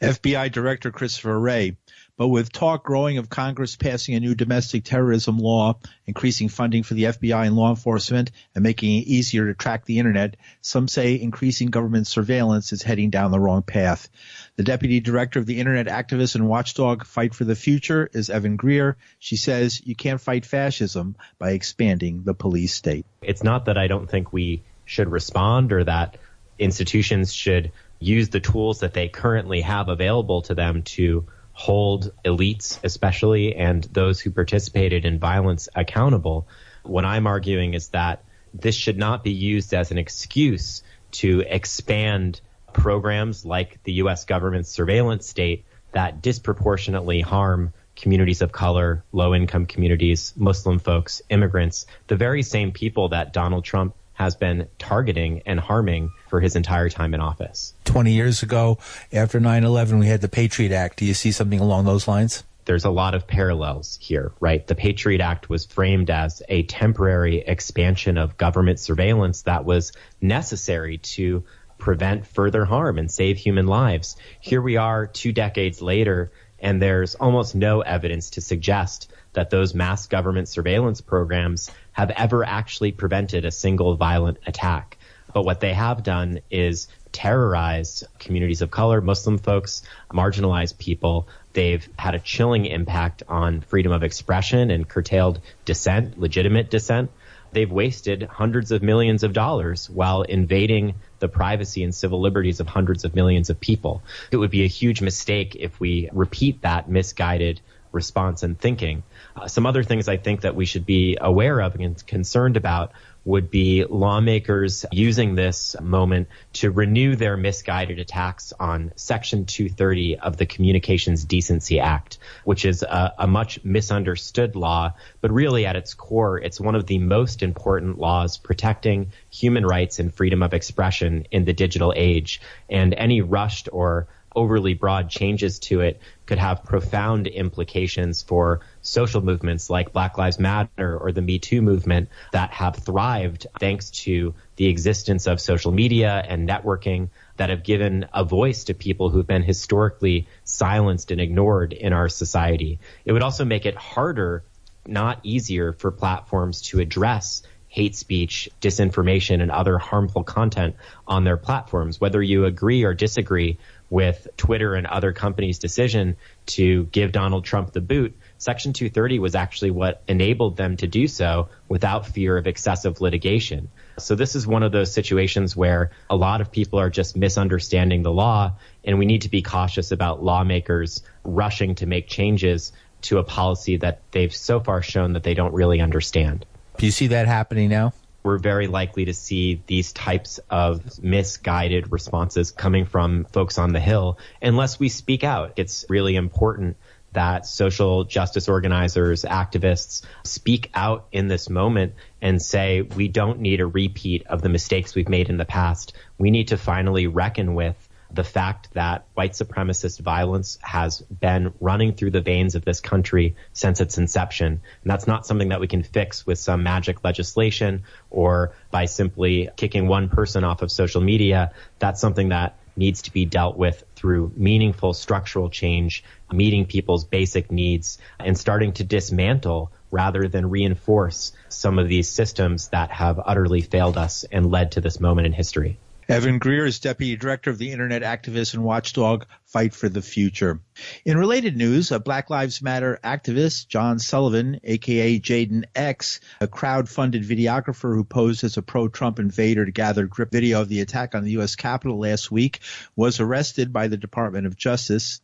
FBI 0.00 0.50
Director 0.50 0.90
Christopher 0.90 1.38
Wray 1.38 1.76
but 2.16 2.28
with 2.28 2.52
talk 2.52 2.84
growing 2.84 3.18
of 3.18 3.30
Congress 3.30 3.76
passing 3.76 4.14
a 4.14 4.20
new 4.20 4.34
domestic 4.34 4.84
terrorism 4.84 5.38
law, 5.38 5.78
increasing 6.06 6.48
funding 6.48 6.82
for 6.82 6.94
the 6.94 7.04
FBI 7.04 7.46
and 7.46 7.56
law 7.56 7.70
enforcement, 7.70 8.30
and 8.54 8.62
making 8.62 8.98
it 8.98 9.06
easier 9.06 9.46
to 9.46 9.54
track 9.54 9.84
the 9.84 9.98
internet, 9.98 10.36
some 10.60 10.88
say 10.88 11.14
increasing 11.14 11.70
government 11.70 12.06
surveillance 12.06 12.72
is 12.72 12.82
heading 12.82 13.10
down 13.10 13.30
the 13.30 13.40
wrong 13.40 13.62
path. 13.62 14.08
The 14.56 14.62
deputy 14.62 15.00
director 15.00 15.38
of 15.38 15.46
the 15.46 15.58
internet 15.58 15.86
activist 15.86 16.34
and 16.34 16.48
watchdog 16.48 17.04
Fight 17.04 17.34
for 17.34 17.44
the 17.44 17.56
Future 17.56 18.08
is 18.12 18.30
Evan 18.30 18.56
Greer. 18.56 18.96
She 19.18 19.36
says 19.36 19.80
you 19.84 19.94
can't 19.94 20.20
fight 20.20 20.44
fascism 20.44 21.16
by 21.38 21.52
expanding 21.52 22.22
the 22.24 22.34
police 22.34 22.74
state. 22.74 23.06
It's 23.22 23.42
not 23.42 23.64
that 23.66 23.78
I 23.78 23.86
don't 23.86 24.08
think 24.08 24.32
we 24.32 24.62
should 24.84 25.08
respond 25.08 25.72
or 25.72 25.84
that 25.84 26.18
institutions 26.58 27.32
should 27.32 27.72
use 27.98 28.28
the 28.28 28.40
tools 28.40 28.80
that 28.80 28.94
they 28.94 29.08
currently 29.08 29.62
have 29.62 29.88
available 29.88 30.42
to 30.42 30.54
them 30.54 30.82
to 30.82 31.26
hold 31.62 32.10
elites, 32.24 32.76
especially, 32.82 33.54
and 33.54 33.84
those 33.84 34.18
who 34.18 34.32
participated 34.32 35.04
in 35.04 35.20
violence 35.20 35.68
accountable. 35.76 36.48
What 36.82 37.04
I'm 37.04 37.28
arguing 37.28 37.74
is 37.74 37.90
that 37.90 38.24
this 38.52 38.74
should 38.74 38.98
not 38.98 39.22
be 39.22 39.30
used 39.30 39.72
as 39.72 39.92
an 39.92 39.96
excuse 39.96 40.82
to 41.12 41.44
expand 41.46 42.40
programs 42.72 43.44
like 43.44 43.80
the 43.84 43.92
U.S. 43.92 44.24
government's 44.24 44.70
surveillance 44.70 45.28
state 45.28 45.64
that 45.92 46.20
disproportionately 46.20 47.20
harm 47.20 47.72
communities 47.94 48.42
of 48.42 48.50
color, 48.50 49.04
low 49.12 49.32
income 49.32 49.66
communities, 49.66 50.32
Muslim 50.36 50.80
folks, 50.80 51.22
immigrants, 51.30 51.86
the 52.08 52.16
very 52.16 52.42
same 52.42 52.72
people 52.72 53.10
that 53.10 53.32
Donald 53.32 53.62
Trump 53.62 53.94
has 54.14 54.34
been 54.34 54.66
targeting 54.80 55.42
and 55.46 55.60
harming 55.60 56.10
for 56.32 56.40
his 56.40 56.56
entire 56.56 56.88
time 56.88 57.12
in 57.12 57.20
office. 57.20 57.74
20 57.84 58.10
years 58.10 58.42
ago, 58.42 58.78
after 59.12 59.38
9 59.38 59.64
11, 59.64 59.98
we 59.98 60.06
had 60.06 60.22
the 60.22 60.30
Patriot 60.30 60.72
Act. 60.72 60.96
Do 60.96 61.04
you 61.04 61.12
see 61.12 61.30
something 61.30 61.60
along 61.60 61.84
those 61.84 62.08
lines? 62.08 62.42
There's 62.64 62.86
a 62.86 62.90
lot 62.90 63.14
of 63.14 63.26
parallels 63.26 63.98
here, 64.00 64.32
right? 64.40 64.66
The 64.66 64.74
Patriot 64.74 65.20
Act 65.20 65.50
was 65.50 65.66
framed 65.66 66.08
as 66.08 66.40
a 66.48 66.62
temporary 66.62 67.40
expansion 67.40 68.16
of 68.16 68.38
government 68.38 68.80
surveillance 68.80 69.42
that 69.42 69.66
was 69.66 69.92
necessary 70.22 70.96
to 71.16 71.44
prevent 71.76 72.26
further 72.26 72.64
harm 72.64 72.96
and 72.96 73.10
save 73.10 73.36
human 73.36 73.66
lives. 73.66 74.16
Here 74.40 74.62
we 74.62 74.78
are 74.78 75.06
two 75.06 75.32
decades 75.32 75.82
later, 75.82 76.32
and 76.58 76.80
there's 76.80 77.14
almost 77.14 77.54
no 77.54 77.82
evidence 77.82 78.30
to 78.30 78.40
suggest 78.40 79.12
that 79.34 79.50
those 79.50 79.74
mass 79.74 80.06
government 80.06 80.48
surveillance 80.48 81.02
programs 81.02 81.70
have 81.92 82.08
ever 82.08 82.42
actually 82.42 82.92
prevented 82.92 83.44
a 83.44 83.50
single 83.50 83.96
violent 83.96 84.38
attack. 84.46 84.96
But 85.32 85.44
what 85.44 85.60
they 85.60 85.72
have 85.74 86.02
done 86.02 86.40
is 86.50 86.88
terrorized 87.12 88.06
communities 88.18 88.62
of 88.62 88.70
color, 88.70 89.00
Muslim 89.00 89.38
folks, 89.38 89.82
marginalized 90.10 90.78
people. 90.78 91.28
They've 91.52 91.86
had 91.98 92.14
a 92.14 92.20
chilling 92.20 92.66
impact 92.66 93.22
on 93.28 93.60
freedom 93.60 93.92
of 93.92 94.02
expression 94.02 94.70
and 94.70 94.88
curtailed 94.88 95.40
dissent, 95.64 96.18
legitimate 96.18 96.70
dissent. 96.70 97.10
They've 97.52 97.70
wasted 97.70 98.22
hundreds 98.22 98.72
of 98.72 98.82
millions 98.82 99.22
of 99.22 99.34
dollars 99.34 99.90
while 99.90 100.22
invading 100.22 100.94
the 101.18 101.28
privacy 101.28 101.84
and 101.84 101.94
civil 101.94 102.20
liberties 102.20 102.60
of 102.60 102.66
hundreds 102.66 103.04
of 103.04 103.14
millions 103.14 103.50
of 103.50 103.60
people. 103.60 104.02
It 104.30 104.38
would 104.38 104.50
be 104.50 104.64
a 104.64 104.68
huge 104.68 105.02
mistake 105.02 105.54
if 105.56 105.78
we 105.78 106.08
repeat 106.12 106.62
that 106.62 106.88
misguided 106.88 107.60
response 107.92 108.42
and 108.42 108.58
thinking. 108.58 109.02
Uh, 109.36 109.48
some 109.48 109.66
other 109.66 109.82
things 109.82 110.08
I 110.08 110.16
think 110.16 110.40
that 110.40 110.54
we 110.54 110.64
should 110.64 110.86
be 110.86 111.18
aware 111.20 111.60
of 111.60 111.74
and 111.74 112.04
concerned 112.06 112.56
about 112.56 112.92
would 113.24 113.50
be 113.50 113.84
lawmakers 113.84 114.84
using 114.90 115.34
this 115.34 115.76
moment 115.80 116.28
to 116.52 116.70
renew 116.70 117.14
their 117.14 117.36
misguided 117.36 117.98
attacks 117.98 118.52
on 118.58 118.92
Section 118.96 119.46
230 119.46 120.18
of 120.18 120.36
the 120.36 120.46
Communications 120.46 121.24
Decency 121.24 121.78
Act, 121.78 122.18
which 122.44 122.64
is 122.64 122.82
a, 122.82 123.14
a, 123.18 123.26
much 123.26 123.64
misunderstood 123.64 124.56
law, 124.56 124.92
but 125.20 125.30
really 125.30 125.66
at 125.66 125.76
its 125.76 125.94
core, 125.94 126.38
it's 126.38 126.60
one 126.60 126.74
of 126.74 126.86
the 126.86 126.98
most 126.98 127.42
important 127.42 127.98
laws 127.98 128.38
protecting 128.38 129.12
human 129.30 129.64
rights 129.64 129.98
and 129.98 130.12
freedom 130.12 130.42
of 130.42 130.52
expression 130.52 131.26
in 131.30 131.44
the 131.44 131.52
digital 131.52 131.92
age. 131.96 132.40
And 132.68 132.92
any 132.94 133.20
rushed 133.20 133.68
or 133.72 134.08
overly 134.34 134.74
broad 134.74 135.08
changes 135.08 135.58
to 135.58 135.80
it 135.80 136.00
could 136.26 136.38
have 136.38 136.64
profound 136.64 137.26
implications 137.26 138.22
for 138.22 138.60
social 138.80 139.20
movements 139.22 139.70
like 139.70 139.92
Black 139.92 140.18
Lives 140.18 140.38
Matter 140.38 140.96
or 140.96 141.12
the 141.12 141.22
Me 141.22 141.38
Too 141.38 141.62
movement 141.62 142.08
that 142.32 142.50
have 142.52 142.76
thrived 142.76 143.46
thanks 143.60 143.90
to 143.90 144.34
the 144.56 144.66
existence 144.66 145.26
of 145.26 145.40
social 145.40 145.72
media 145.72 146.24
and 146.26 146.48
networking 146.48 147.10
that 147.36 147.50
have 147.50 147.62
given 147.64 148.06
a 148.12 148.24
voice 148.24 148.64
to 148.64 148.74
people 148.74 149.10
who've 149.10 149.26
been 149.26 149.42
historically 149.42 150.26
silenced 150.44 151.10
and 151.10 151.20
ignored 151.20 151.72
in 151.72 151.92
our 151.92 152.08
society. 152.08 152.78
It 153.04 153.12
would 153.12 153.22
also 153.22 153.44
make 153.44 153.66
it 153.66 153.74
harder, 153.74 154.44
not 154.86 155.20
easier, 155.22 155.72
for 155.72 155.90
platforms 155.90 156.62
to 156.62 156.80
address 156.80 157.42
hate 157.72 157.96
speech, 157.96 158.50
disinformation, 158.60 159.40
and 159.40 159.50
other 159.50 159.78
harmful 159.78 160.22
content 160.22 160.76
on 161.08 161.24
their 161.24 161.38
platforms. 161.38 161.98
Whether 161.98 162.22
you 162.22 162.44
agree 162.44 162.84
or 162.84 162.92
disagree 162.92 163.56
with 163.92 164.26
Twitter 164.38 164.74
and 164.74 164.86
other 164.86 165.12
companies' 165.12 165.58
decision 165.58 166.16
to 166.46 166.84
give 166.84 167.12
Donald 167.12 167.44
Trump 167.44 167.74
the 167.74 167.80
boot, 167.82 168.16
Section 168.38 168.72
230 168.72 169.18
was 169.18 169.34
actually 169.34 169.70
what 169.70 170.02
enabled 170.08 170.56
them 170.56 170.78
to 170.78 170.86
do 170.86 171.06
so 171.06 171.50
without 171.68 172.06
fear 172.06 172.38
of 172.38 172.46
excessive 172.46 173.02
litigation. 173.02 173.68
So 173.98 174.14
this 174.14 174.34
is 174.34 174.46
one 174.46 174.62
of 174.62 174.72
those 174.72 174.94
situations 174.94 175.54
where 175.54 175.90
a 176.08 176.16
lot 176.16 176.40
of 176.40 176.50
people 176.50 176.78
are 176.78 176.88
just 176.88 177.18
misunderstanding 177.18 178.02
the 178.02 178.10
law, 178.10 178.52
and 178.82 178.98
we 178.98 179.04
need 179.04 179.22
to 179.22 179.28
be 179.28 179.42
cautious 179.42 179.92
about 179.92 180.24
lawmakers 180.24 181.02
rushing 181.22 181.74
to 181.74 181.86
make 181.86 182.08
changes 182.08 182.72
to 183.02 183.18
a 183.18 183.22
policy 183.22 183.76
that 183.76 184.00
they've 184.10 184.34
so 184.34 184.58
far 184.58 184.80
shown 184.80 185.12
that 185.12 185.22
they 185.22 185.34
don't 185.34 185.52
really 185.52 185.82
understand. 185.82 186.46
Do 186.78 186.86
you 186.86 186.92
see 186.92 187.08
that 187.08 187.26
happening 187.26 187.68
now? 187.68 187.92
We're 188.22 188.38
very 188.38 188.66
likely 188.66 189.06
to 189.06 189.14
see 189.14 189.62
these 189.66 189.92
types 189.92 190.38
of 190.50 191.02
misguided 191.02 191.90
responses 191.92 192.50
coming 192.50 192.84
from 192.84 193.24
folks 193.26 193.58
on 193.58 193.72
the 193.72 193.80
Hill 193.80 194.18
unless 194.40 194.78
we 194.78 194.88
speak 194.88 195.24
out. 195.24 195.54
It's 195.56 195.84
really 195.88 196.16
important 196.16 196.76
that 197.12 197.46
social 197.46 198.04
justice 198.04 198.48
organizers, 198.48 199.24
activists 199.24 200.02
speak 200.24 200.70
out 200.74 201.06
in 201.12 201.28
this 201.28 201.50
moment 201.50 201.94
and 202.20 202.40
say, 202.40 202.82
we 202.82 203.08
don't 203.08 203.40
need 203.40 203.60
a 203.60 203.66
repeat 203.66 204.26
of 204.26 204.40
the 204.40 204.48
mistakes 204.48 204.94
we've 204.94 205.08
made 205.08 205.28
in 205.28 205.36
the 205.36 205.44
past. 205.44 205.92
We 206.16 206.30
need 206.30 206.48
to 206.48 206.56
finally 206.56 207.06
reckon 207.06 207.54
with 207.54 207.88
the 208.14 208.24
fact 208.24 208.72
that 208.74 209.06
white 209.14 209.32
supremacist 209.32 210.00
violence 210.00 210.58
has 210.60 211.00
been 211.00 211.52
running 211.60 211.94
through 211.94 212.10
the 212.10 212.20
veins 212.20 212.54
of 212.54 212.64
this 212.64 212.80
country 212.80 213.36
since 213.52 213.80
its 213.80 213.98
inception. 213.98 214.46
And 214.46 214.90
that's 214.90 215.06
not 215.06 215.26
something 215.26 215.48
that 215.48 215.60
we 215.60 215.68
can 215.68 215.82
fix 215.82 216.26
with 216.26 216.38
some 216.38 216.62
magic 216.62 217.04
legislation 217.04 217.84
or 218.10 218.52
by 218.70 218.84
simply 218.84 219.48
kicking 219.56 219.88
one 219.88 220.08
person 220.08 220.44
off 220.44 220.62
of 220.62 220.70
social 220.70 221.00
media. 221.00 221.52
That's 221.78 222.00
something 222.00 222.28
that 222.30 222.58
needs 222.76 223.02
to 223.02 223.12
be 223.12 223.24
dealt 223.24 223.56
with 223.56 223.84
through 223.96 224.32
meaningful 224.36 224.94
structural 224.94 225.50
change, 225.50 226.04
meeting 226.32 226.66
people's 226.66 227.04
basic 227.04 227.50
needs, 227.50 227.98
and 228.18 228.36
starting 228.36 228.72
to 228.72 228.84
dismantle 228.84 229.70
rather 229.90 230.26
than 230.26 230.48
reinforce 230.48 231.32
some 231.48 231.78
of 231.78 231.86
these 231.88 232.08
systems 232.08 232.68
that 232.68 232.90
have 232.90 233.20
utterly 233.22 233.60
failed 233.60 233.98
us 233.98 234.24
and 234.32 234.50
led 234.50 234.72
to 234.72 234.80
this 234.80 235.00
moment 235.00 235.26
in 235.26 235.32
history. 235.32 235.78
Evan 236.12 236.38
Greer 236.38 236.66
is 236.66 236.78
Deputy 236.78 237.16
Director 237.16 237.48
of 237.48 237.56
the 237.56 237.72
Internet 237.72 238.02
Activist 238.02 238.52
and 238.52 238.62
Watchdog 238.62 239.24
Fight 239.46 239.72
for 239.74 239.88
the 239.88 240.02
Future. 240.02 240.60
In 241.06 241.16
related 241.16 241.56
news, 241.56 241.90
a 241.90 241.98
Black 241.98 242.28
Lives 242.28 242.60
Matter 242.60 243.00
activist, 243.02 243.68
John 243.68 243.98
Sullivan, 243.98 244.60
aka 244.62 245.18
Jayden 245.18 245.64
X, 245.74 246.20
a 246.38 246.46
crowd-funded 246.46 247.22
videographer 247.22 247.94
who 247.94 248.04
posed 248.04 248.44
as 248.44 248.58
a 248.58 248.62
pro-Trump 248.62 249.20
invader 249.20 249.64
to 249.64 249.72
gather 249.72 250.06
grip 250.06 250.30
video 250.30 250.60
of 250.60 250.68
the 250.68 250.82
attack 250.82 251.14
on 251.14 251.24
the 251.24 251.30
U.S. 251.30 251.56
Capitol 251.56 252.00
last 252.00 252.30
week, 252.30 252.60
was 252.94 253.18
arrested 253.18 253.72
by 253.72 253.88
the 253.88 253.96
Department 253.96 254.46
of 254.46 254.54
Justice. 254.54 255.22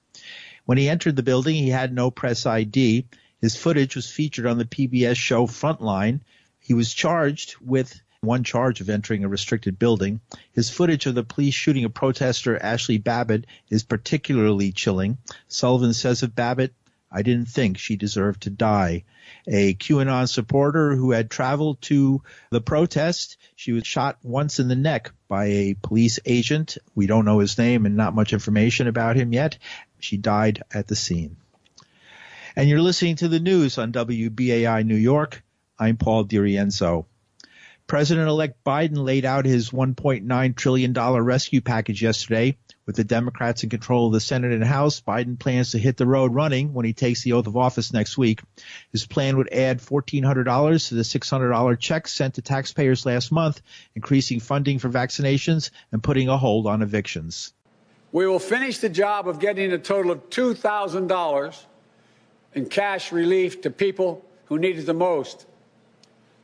When 0.65 0.79
he 0.79 0.89
entered 0.89 1.17
the 1.17 1.23
building, 1.23 1.55
he 1.57 1.69
had 1.69 1.93
no 1.93 2.11
press 2.11 2.47
ID. 2.47 3.09
His 3.43 3.57
footage 3.57 3.95
was 3.95 4.11
featured 4.11 4.47
on 4.47 4.57
the 4.57 4.65
PBS 4.65 5.17
show 5.17 5.47
Frontline. 5.47 6.21
He 6.61 6.73
was 6.73 6.95
charged 6.95 7.57
with 7.61 8.01
one 8.21 8.43
charge 8.43 8.81
of 8.81 8.91
entering 8.91 9.23
a 9.25 9.29
restricted 9.29 9.79
building. 9.79 10.21
His 10.53 10.71
footage 10.71 11.07
of 11.07 11.15
the 11.15 11.23
police 11.23 11.55
shooting 11.55 11.85
a 11.85 11.91
protester, 11.91 12.61
Ashley 12.61 12.99
Babbitt, 12.99 13.47
is 13.71 13.85
particularly 13.85 14.73
chilling. 14.73 15.19
Sullivan 15.47 15.95
says 15.95 16.25
of 16.25 16.35
Babbitt, 16.35 16.75
I 17.13 17.23
didn't 17.23 17.49
think 17.49 17.79
she 17.79 17.97
deserved 17.97 18.43
to 18.43 18.51
die. 18.51 19.05
A 19.47 19.75
QAnon 19.75 20.29
supporter 20.29 20.97
who 20.97 21.13
had 21.13 21.31
traveled 21.31 21.81
to 21.83 22.23
the 22.51 22.61
protest, 22.61 23.37
she 23.55 23.73
was 23.73 23.87
shot 23.87 24.19
once 24.23 24.59
in 24.59 24.67
the 24.67 24.77
neck 24.77 25.13
by 25.29 25.45
a 25.47 25.77
police 25.81 26.19
agent. 26.27 26.77
We 26.97 27.07
don't 27.07 27.25
know 27.25 27.39
his 27.39 27.57
name 27.57 27.87
and 27.87 27.97
not 27.97 28.17
much 28.17 28.33
information 28.33 28.89
about 28.89 29.17
him 29.17 29.33
yet. 29.33 29.59
She 30.01 30.17
died 30.17 30.65
at 30.75 30.89
the 30.89 30.97
scene. 30.97 31.37
And 32.57 32.69
you're 32.69 32.83
listening 32.83 33.17
to 33.17 33.29
the 33.29 33.41
news 33.41 33.79
on 33.79 33.93
WBAI 33.93 34.85
New 34.85 34.97
York. 34.97 35.43
I'm 35.79 35.97
Paul 35.97 36.25
DiRienzo. 36.25 37.07
President 37.89 38.29
elect 38.29 38.63
Biden 38.65 38.99
laid 38.99 39.25
out 39.25 39.47
his 39.47 39.71
$1.9 39.71 40.57
trillion 40.57 40.93
rescue 40.93 41.63
package 41.63 42.03
yesterday. 42.03 42.59
With 42.85 42.97
the 42.97 43.05
Democrats 43.05 43.63
in 43.63 43.71
control 43.71 44.09
of 44.09 44.13
the 44.13 44.21
Senate 44.21 44.53
and 44.53 44.63
House, 44.63 45.01
Biden 45.01 45.39
plans 45.39 45.71
to 45.71 45.79
hit 45.79 45.97
the 45.97 46.07
road 46.07 46.35
running 46.35 46.75
when 46.75 46.85
he 46.85 46.93
takes 46.93 47.23
the 47.23 47.33
oath 47.33 47.47
of 47.47 47.57
office 47.57 47.91
next 47.91 48.19
week. 48.19 48.43
His 48.93 49.07
plan 49.07 49.39
would 49.39 49.51
add 49.51 49.81
$1,400 49.81 50.89
to 50.89 50.95
the 50.95 51.03
$600 51.03 51.79
check 51.79 52.09
sent 52.09 52.35
to 52.35 52.43
taxpayers 52.43 53.07
last 53.07 53.33
month, 53.33 53.63
increasing 53.95 54.39
funding 54.39 54.79
for 54.79 54.91
vaccinations 54.91 55.71
and 55.91 56.03
putting 56.03 56.29
a 56.29 56.37
hold 56.37 56.67
on 56.67 56.83
evictions. 56.83 57.55
We 58.13 58.27
will 58.27 58.39
finish 58.39 58.79
the 58.79 58.91
job 58.91 59.27
of 59.27 59.41
getting 59.41 59.73
a 59.73 59.79
total 59.79 60.13
of 60.13 60.29
$2,000 60.29 61.65
in 62.53 62.67
cash 62.67 63.13
relief 63.13 63.63
to 63.63 63.71
people 63.71 64.27
who 64.45 64.59
need 64.59 64.79
it 64.79 64.85
the 64.85 64.93
most. 64.93 65.47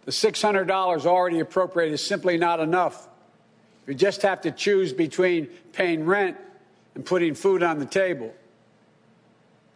The 0.05 0.13
$600 0.13 1.07
already 1.07 1.41
appropriated 1.41 1.95
is 1.95 2.05
simply 2.05 2.37
not 2.37 2.61
enough. 2.61 3.09
We 3.87 3.95
just 3.95 4.23
have 4.23 4.43
to 4.43 4.51
choose 4.51 4.93
between 4.93 5.47
paying 5.73 6.05
rent 6.05 6.37
and 6.95 7.05
putting 7.05 7.35
food 7.35 7.63
on 7.63 7.79
the 7.79 7.87
table. 7.87 8.35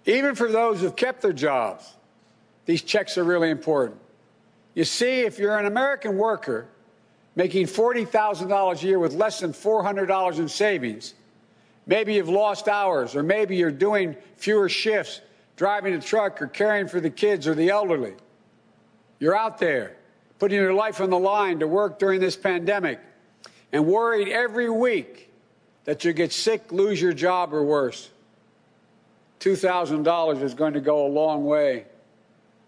Even 0.06 0.34
for 0.34 0.50
those 0.50 0.80
who've 0.80 0.96
kept 0.96 1.22
their 1.22 1.32
jobs, 1.32 1.94
these 2.66 2.82
checks 2.82 3.18
are 3.18 3.24
really 3.24 3.50
important. 3.50 4.00
You 4.74 4.84
see, 4.84 5.20
if 5.20 5.38
you're 5.38 5.58
an 5.58 5.66
American 5.66 6.16
worker 6.16 6.66
making 7.34 7.66
$40,000 7.66 8.82
a 8.82 8.86
year 8.86 8.98
with 8.98 9.14
less 9.14 9.40
than 9.40 9.52
$400 9.52 10.38
in 10.38 10.48
savings, 10.48 11.14
maybe 11.86 12.14
you've 12.14 12.28
lost 12.28 12.68
hours, 12.68 13.14
or 13.14 13.22
maybe 13.22 13.56
you're 13.56 13.70
doing 13.70 14.16
fewer 14.36 14.68
shifts, 14.68 15.20
driving 15.56 15.94
a 15.94 16.00
truck, 16.00 16.40
or 16.40 16.46
caring 16.46 16.88
for 16.88 17.00
the 17.00 17.10
kids 17.10 17.46
or 17.46 17.54
the 17.54 17.70
elderly. 17.70 18.14
You're 19.18 19.36
out 19.36 19.58
there 19.58 19.97
putting 20.38 20.58
your 20.58 20.74
life 20.74 21.00
on 21.00 21.10
the 21.10 21.18
line 21.18 21.60
to 21.60 21.66
work 21.66 21.98
during 21.98 22.20
this 22.20 22.36
pandemic 22.36 23.00
and 23.72 23.86
worried 23.86 24.28
every 24.28 24.70
week 24.70 25.30
that 25.84 26.04
you 26.04 26.12
get 26.12 26.32
sick, 26.32 26.70
lose 26.72 27.00
your 27.00 27.12
job, 27.12 27.52
or 27.52 27.62
worse. 27.62 28.10
$2,000 29.40 30.42
is 30.42 30.54
going 30.54 30.74
to 30.74 30.80
go 30.80 31.06
a 31.06 31.08
long 31.08 31.44
way 31.44 31.86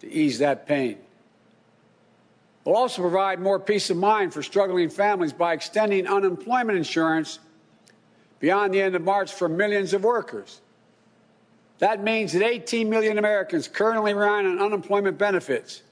to 0.00 0.10
ease 0.10 0.38
that 0.38 0.66
pain. 0.66 0.98
We'll 2.64 2.76
also 2.76 3.02
provide 3.02 3.40
more 3.40 3.58
peace 3.58 3.90
of 3.90 3.96
mind 3.96 4.32
for 4.32 4.42
struggling 4.42 4.90
families 4.90 5.32
by 5.32 5.54
extending 5.54 6.06
unemployment 6.06 6.76
insurance 6.76 7.38
beyond 8.38 8.74
the 8.74 8.80
end 8.80 8.94
of 8.94 9.02
March 9.02 9.32
for 9.32 9.48
millions 9.48 9.92
of 9.92 10.04
workers. 10.04 10.60
That 11.78 12.02
means 12.02 12.32
that 12.32 12.42
18 12.42 12.90
million 12.90 13.18
Americans 13.18 13.66
currently 13.66 14.12
relying 14.12 14.46
on 14.46 14.58
unemployment 14.58 15.18
benefits 15.18 15.82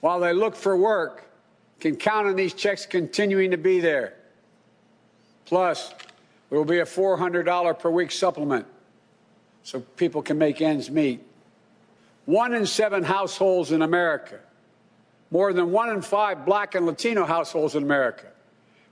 while 0.00 0.20
they 0.20 0.32
look 0.32 0.54
for 0.54 0.76
work 0.76 1.24
can 1.80 1.96
count 1.96 2.26
on 2.26 2.36
these 2.36 2.54
checks 2.54 2.86
continuing 2.86 3.50
to 3.50 3.56
be 3.56 3.80
there. 3.80 4.14
Plus, 5.44 5.92
there 6.50 6.58
will 6.58 6.64
be 6.64 6.78
a 6.78 6.84
$400 6.84 7.78
per 7.78 7.90
week 7.90 8.10
supplement 8.10 8.66
so 9.62 9.80
people 9.80 10.22
can 10.22 10.38
make 10.38 10.60
ends 10.60 10.90
meet. 10.90 11.24
One 12.24 12.54
in 12.54 12.66
seven 12.66 13.04
households 13.04 13.72
in 13.72 13.82
America, 13.82 14.40
more 15.30 15.52
than 15.52 15.70
one 15.70 15.90
in 15.90 16.02
five 16.02 16.44
black 16.44 16.74
and 16.74 16.86
Latino 16.86 17.24
households 17.24 17.74
in 17.74 17.82
America, 17.82 18.26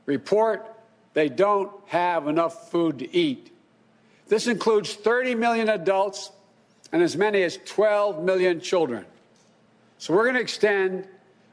report 0.07 0.67
they 1.15 1.29
don't 1.29 1.71
have 1.87 2.27
enough 2.29 2.71
food 2.71 2.99
to 2.99 3.17
eat. 3.17 3.53
This 4.29 4.47
includes 4.47 4.95
30 4.95 5.37
million 5.37 5.69
adults 5.69 6.31
and 6.93 7.03
as 7.03 7.17
many 7.17 7.43
as 7.43 7.59
12 7.65 8.23
million 8.23 8.61
children. 8.61 9.05
So 10.05 10.13
we're 10.13 10.25
going 10.25 10.35
to 10.35 10.43
extend 10.43 11.09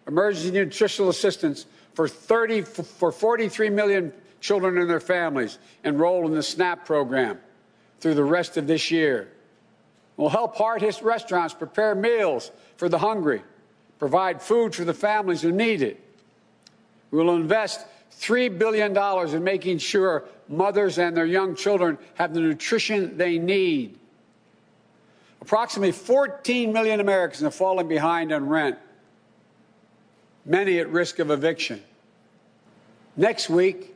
emergency 0.10 0.52
nutritional 0.52 1.10
assistance 1.10 1.68
for 1.94 2.10
30 2.10 2.64
for 2.64 3.10
43 3.10 3.70
million 3.70 4.12
children 4.42 4.78
and 4.78 4.90
their 4.90 5.00
families 5.00 5.58
enrolled 5.86 6.26
in 6.26 6.34
the 6.34 6.44
SNAP 6.44 6.84
program 6.84 7.40
through 8.02 8.16
the 8.16 8.26
rest 8.26 8.58
of 8.58 8.68
this 8.68 8.92
year. 8.92 9.32
We'll 10.18 10.28
help 10.28 10.58
hard-hit 10.58 11.02
restaurants 11.02 11.54
prepare 11.54 11.96
meals 11.96 12.52
for 12.76 12.90
the 12.90 12.98
hungry, 12.98 13.42
provide 14.00 14.42
food 14.42 14.76
for 14.76 14.84
the 14.84 14.94
families 14.94 15.42
who 15.42 15.54
need 15.54 15.82
it. 15.82 16.04
We 17.10 17.24
will 17.24 17.38
invest 17.38 17.86
$3 18.20 18.60
billion 18.60 18.98
in 19.34 19.44
making 19.46 19.78
sure 19.78 20.26
mothers 20.50 21.00
and 21.00 21.16
their 21.16 21.26
young 21.26 21.56
children 21.56 21.98
have 22.16 22.34
the 22.34 22.42
nutrition 22.42 23.16
they 23.16 23.40
need. 23.40 23.98
Approximately 25.42 25.92
14 25.92 26.72
million 26.72 27.00
Americans 27.00 27.42
have 27.42 27.56
fallen 27.56 27.88
behind 27.88 28.32
on 28.32 28.48
rent 28.48 28.78
many 30.46 30.80
at 30.80 30.90
risk 30.90 31.20
of 31.20 31.30
eviction. 31.30 31.82
Next 33.16 33.50
week, 33.50 33.96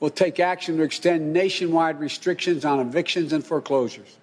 we'll 0.00 0.10
take 0.10 0.40
action 0.40 0.76
to 0.78 0.82
extend 0.82 1.32
nationwide 1.32 2.00
restrictions 2.00 2.64
on 2.64 2.80
evictions 2.80 3.32
and 3.32 3.44
foreclosures. 3.44 4.16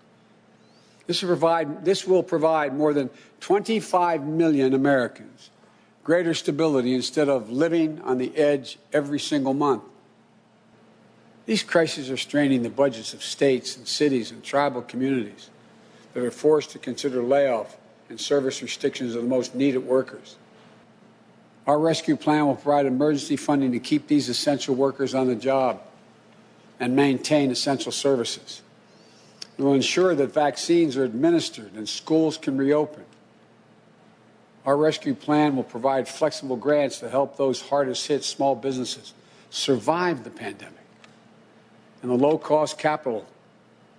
This 1.08 1.22
will 1.22 1.30
provide, 1.30 1.86
this 1.86 2.08
will 2.08 2.24
provide 2.24 2.76
more 2.76 2.94
than 2.94 3.10
25 3.40 4.24
million 4.26 4.74
Americans 4.74 5.50
greater 6.04 6.34
stability 6.34 6.94
instead 6.96 7.30
of 7.30 7.52
living 7.52 8.02
on 8.02 8.18
the 8.18 8.36
edge 8.36 8.80
every 8.92 9.20
single 9.20 9.54
month. 9.54 9.84
These 11.46 11.64
crises 11.64 12.10
are 12.10 12.18
straining 12.18 12.64
the 12.64 12.70
budgets 12.70 13.14
of 13.14 13.24
states 13.24 13.78
and 13.78 13.88
cities 13.88 14.32
and 14.32 14.44
tribal 14.44 14.82
communities 14.82 15.50
that 16.14 16.24
are 16.24 16.32
forced 16.32 16.72
to 16.72 16.80
consider 16.80 17.22
layoff 17.24 17.78
and 18.10 18.20
service 18.20 18.62
restrictions 18.62 19.16
of 19.16 19.24
the 19.24 19.28
most 19.28 19.56
needed 19.56 19.86
workers. 19.86 20.36
Our 21.68 21.80
rescue 21.80 22.16
plan 22.16 22.48
will 22.48 22.56
provide 22.56 22.86
emergency 22.86 23.36
funding 23.36 23.72
to 23.72 23.80
keep 23.80 24.08
these 24.08 24.30
essential 24.30 24.76
workers 24.76 25.14
on 25.14 25.28
the 25.28 25.36
job 25.36 25.82
and 26.80 26.96
maintain 26.96 27.52
essential 27.52 27.92
services. 27.92 28.62
It 29.58 29.62
will 29.62 29.74
ensure 29.74 30.16
that 30.16 30.34
vaccines 30.34 30.98
are 30.98 31.04
administered 31.04 31.74
and 31.74 31.88
schools 31.88 32.38
can 32.38 32.58
reopen. 32.58 33.06
Our 34.66 34.76
rescue 34.76 35.14
plan 35.14 35.56
will 35.56 35.64
provide 35.64 36.08
flexible 36.08 36.56
grants 36.56 37.00
to 37.00 37.10
help 37.10 37.38
those 37.38 37.62
hardest 37.62 38.08
hit 38.08 38.24
small 38.24 38.56
businesses 38.56 39.14
survive 39.52 40.24
the 40.24 40.30
pandemic 40.30 40.74
and 42.02 42.10
the 42.10 42.16
low 42.16 42.38
cost 42.38 42.78
capital 42.78 43.28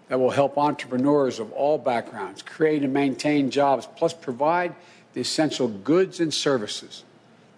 that 0.08 0.18
will 0.18 0.30
help 0.30 0.58
entrepreneurs 0.58 1.38
of 1.38 1.52
all 1.52 1.78
backgrounds 1.78 2.42
create 2.42 2.82
and 2.82 2.92
maintain 2.92 3.50
jobs, 3.50 3.88
plus 3.96 4.12
provide 4.12 4.74
the 5.14 5.20
essential 5.20 5.68
goods 5.68 6.20
and 6.20 6.32
services 6.32 7.04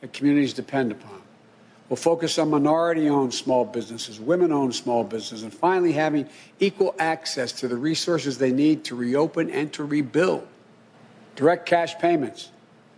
that 0.01 0.13
communities 0.13 0.53
depend 0.53 0.93
upon. 0.93 1.23
We'll 1.89 1.97
focus 1.97 2.39
on 2.39 2.51
minority 2.51 3.09
owned 3.09 3.35
small 3.35 3.65
businesses, 3.65 4.19
women 4.19 4.53
owned 4.53 4.75
small 4.75 5.05
businesses, 5.05 5.43
and 5.43 5.53
finally 5.53 5.93
having 5.93 6.29
equal 6.59 6.95
access 6.99 7.53
to 7.53 7.69
the 7.69 7.77
resources 7.77 8.39
they 8.39 8.53
need 8.53 8.85
to 8.85 8.95
reopen 8.95 9.51
and 9.51 9.73
to 9.75 9.85
rebuild. 9.85 10.47
Direct 11.37 11.67
cash 11.67 11.97
payments, 11.99 12.51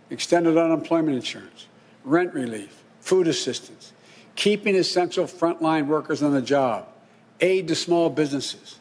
extended 0.09 0.57
unemployment 0.57 1.15
insurance, 1.15 1.67
rent 2.05 2.33
relief, 2.33 2.83
food 3.01 3.27
assistance, 3.27 3.91
keeping 4.35 4.75
essential 4.75 5.25
frontline 5.25 5.87
workers 5.87 6.23
on 6.23 6.31
the 6.31 6.41
job, 6.41 6.87
aid 7.41 7.67
to 7.67 7.75
small 7.75 8.09
businesses. 8.09 8.79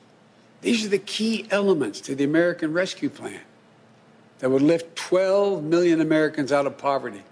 These 0.66 0.84
are 0.84 0.88
the 0.88 0.98
key 0.98 1.46
elements 1.52 2.00
to 2.00 2.16
the 2.16 2.24
American 2.24 2.72
Rescue 2.72 3.08
Plan 3.08 3.38
that 4.40 4.50
would 4.50 4.62
lift 4.62 4.96
12 4.96 5.62
million 5.62 6.00
Americans 6.00 6.50
out 6.50 6.66
of 6.66 6.76
poverty 6.76 7.22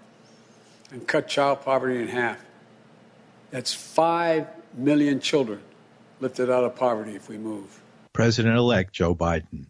and 0.89 1.05
cut 1.05 1.27
child 1.27 1.59
poverty 1.59 2.01
in 2.01 2.07
half. 2.07 2.39
That's 3.51 3.73
5 3.73 4.47
million 4.75 5.19
children 5.19 5.59
lifted 6.21 6.49
out 6.49 6.63
of 6.63 6.77
poverty 6.77 7.13
if 7.13 7.27
we 7.27 7.37
move. 7.37 7.81
President 8.13 8.55
elect 8.55 8.93
Joe 8.93 9.13
Biden. 9.13 9.65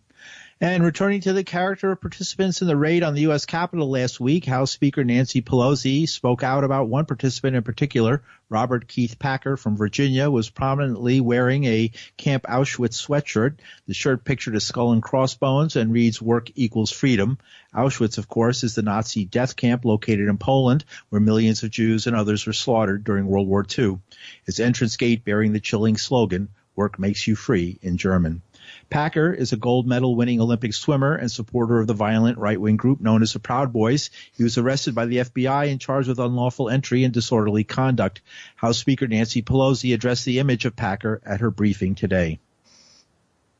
And 0.65 0.83
returning 0.83 1.21
to 1.21 1.33
the 1.33 1.43
character 1.43 1.91
of 1.91 2.01
participants 2.01 2.59
in 2.59 2.67
the 2.67 2.75
raid 2.75 3.03
on 3.03 3.13
the 3.13 3.21
U.S. 3.21 3.45
Capitol 3.45 3.87
last 3.87 4.19
week, 4.19 4.45
House 4.45 4.71
Speaker 4.71 5.03
Nancy 5.03 5.43
Pelosi 5.43 6.09
spoke 6.09 6.41
out 6.41 6.63
about 6.63 6.89
one 6.89 7.05
participant 7.05 7.55
in 7.55 7.61
particular. 7.61 8.23
Robert 8.49 8.87
Keith 8.87 9.19
Packer 9.19 9.57
from 9.57 9.77
Virginia 9.77 10.27
was 10.31 10.49
prominently 10.49 11.21
wearing 11.21 11.65
a 11.65 11.91
Camp 12.17 12.45
Auschwitz 12.45 12.99
sweatshirt. 12.99 13.57
The 13.85 13.93
shirt 13.93 14.25
pictured 14.25 14.55
a 14.55 14.59
skull 14.59 14.91
and 14.91 15.03
crossbones 15.03 15.75
and 15.75 15.93
reads 15.93 16.19
work 16.19 16.49
equals 16.55 16.89
freedom. 16.89 17.37
Auschwitz, 17.71 18.17
of 18.17 18.27
course, 18.27 18.63
is 18.63 18.73
the 18.73 18.81
Nazi 18.81 19.23
death 19.23 19.55
camp 19.55 19.85
located 19.85 20.27
in 20.27 20.39
Poland 20.39 20.83
where 21.09 21.21
millions 21.21 21.61
of 21.61 21.69
Jews 21.69 22.07
and 22.07 22.15
others 22.15 22.47
were 22.47 22.53
slaughtered 22.53 23.03
during 23.03 23.27
World 23.27 23.47
War 23.47 23.63
II. 23.77 23.99
Its 24.47 24.59
entrance 24.59 24.97
gate 24.97 25.23
bearing 25.23 25.53
the 25.53 25.59
chilling 25.59 25.97
slogan, 25.97 26.49
work 26.75 26.97
makes 26.97 27.27
you 27.27 27.35
free 27.35 27.77
in 27.83 27.97
German. 27.97 28.41
Packer 28.89 29.33
is 29.33 29.53
a 29.53 29.57
gold 29.57 29.87
medal 29.87 30.15
winning 30.15 30.41
Olympic 30.41 30.73
swimmer 30.73 31.15
and 31.15 31.31
supporter 31.31 31.79
of 31.79 31.87
the 31.87 31.93
violent 31.93 32.37
right 32.37 32.59
wing 32.59 32.77
group 32.77 33.01
known 33.01 33.21
as 33.21 33.33
the 33.33 33.39
Proud 33.39 33.73
Boys. 33.73 34.09
He 34.33 34.43
was 34.43 34.57
arrested 34.57 34.95
by 34.95 35.05
the 35.05 35.17
FBI 35.17 35.71
and 35.71 35.81
charged 35.81 36.07
with 36.07 36.19
unlawful 36.19 36.69
entry 36.69 37.03
and 37.03 37.13
disorderly 37.13 37.63
conduct. 37.63 38.21
House 38.55 38.77
Speaker 38.77 39.07
Nancy 39.07 39.41
Pelosi 39.41 39.93
addressed 39.93 40.25
the 40.25 40.39
image 40.39 40.65
of 40.65 40.75
Packer 40.75 41.21
at 41.25 41.41
her 41.41 41.51
briefing 41.51 41.95
today. 41.95 42.39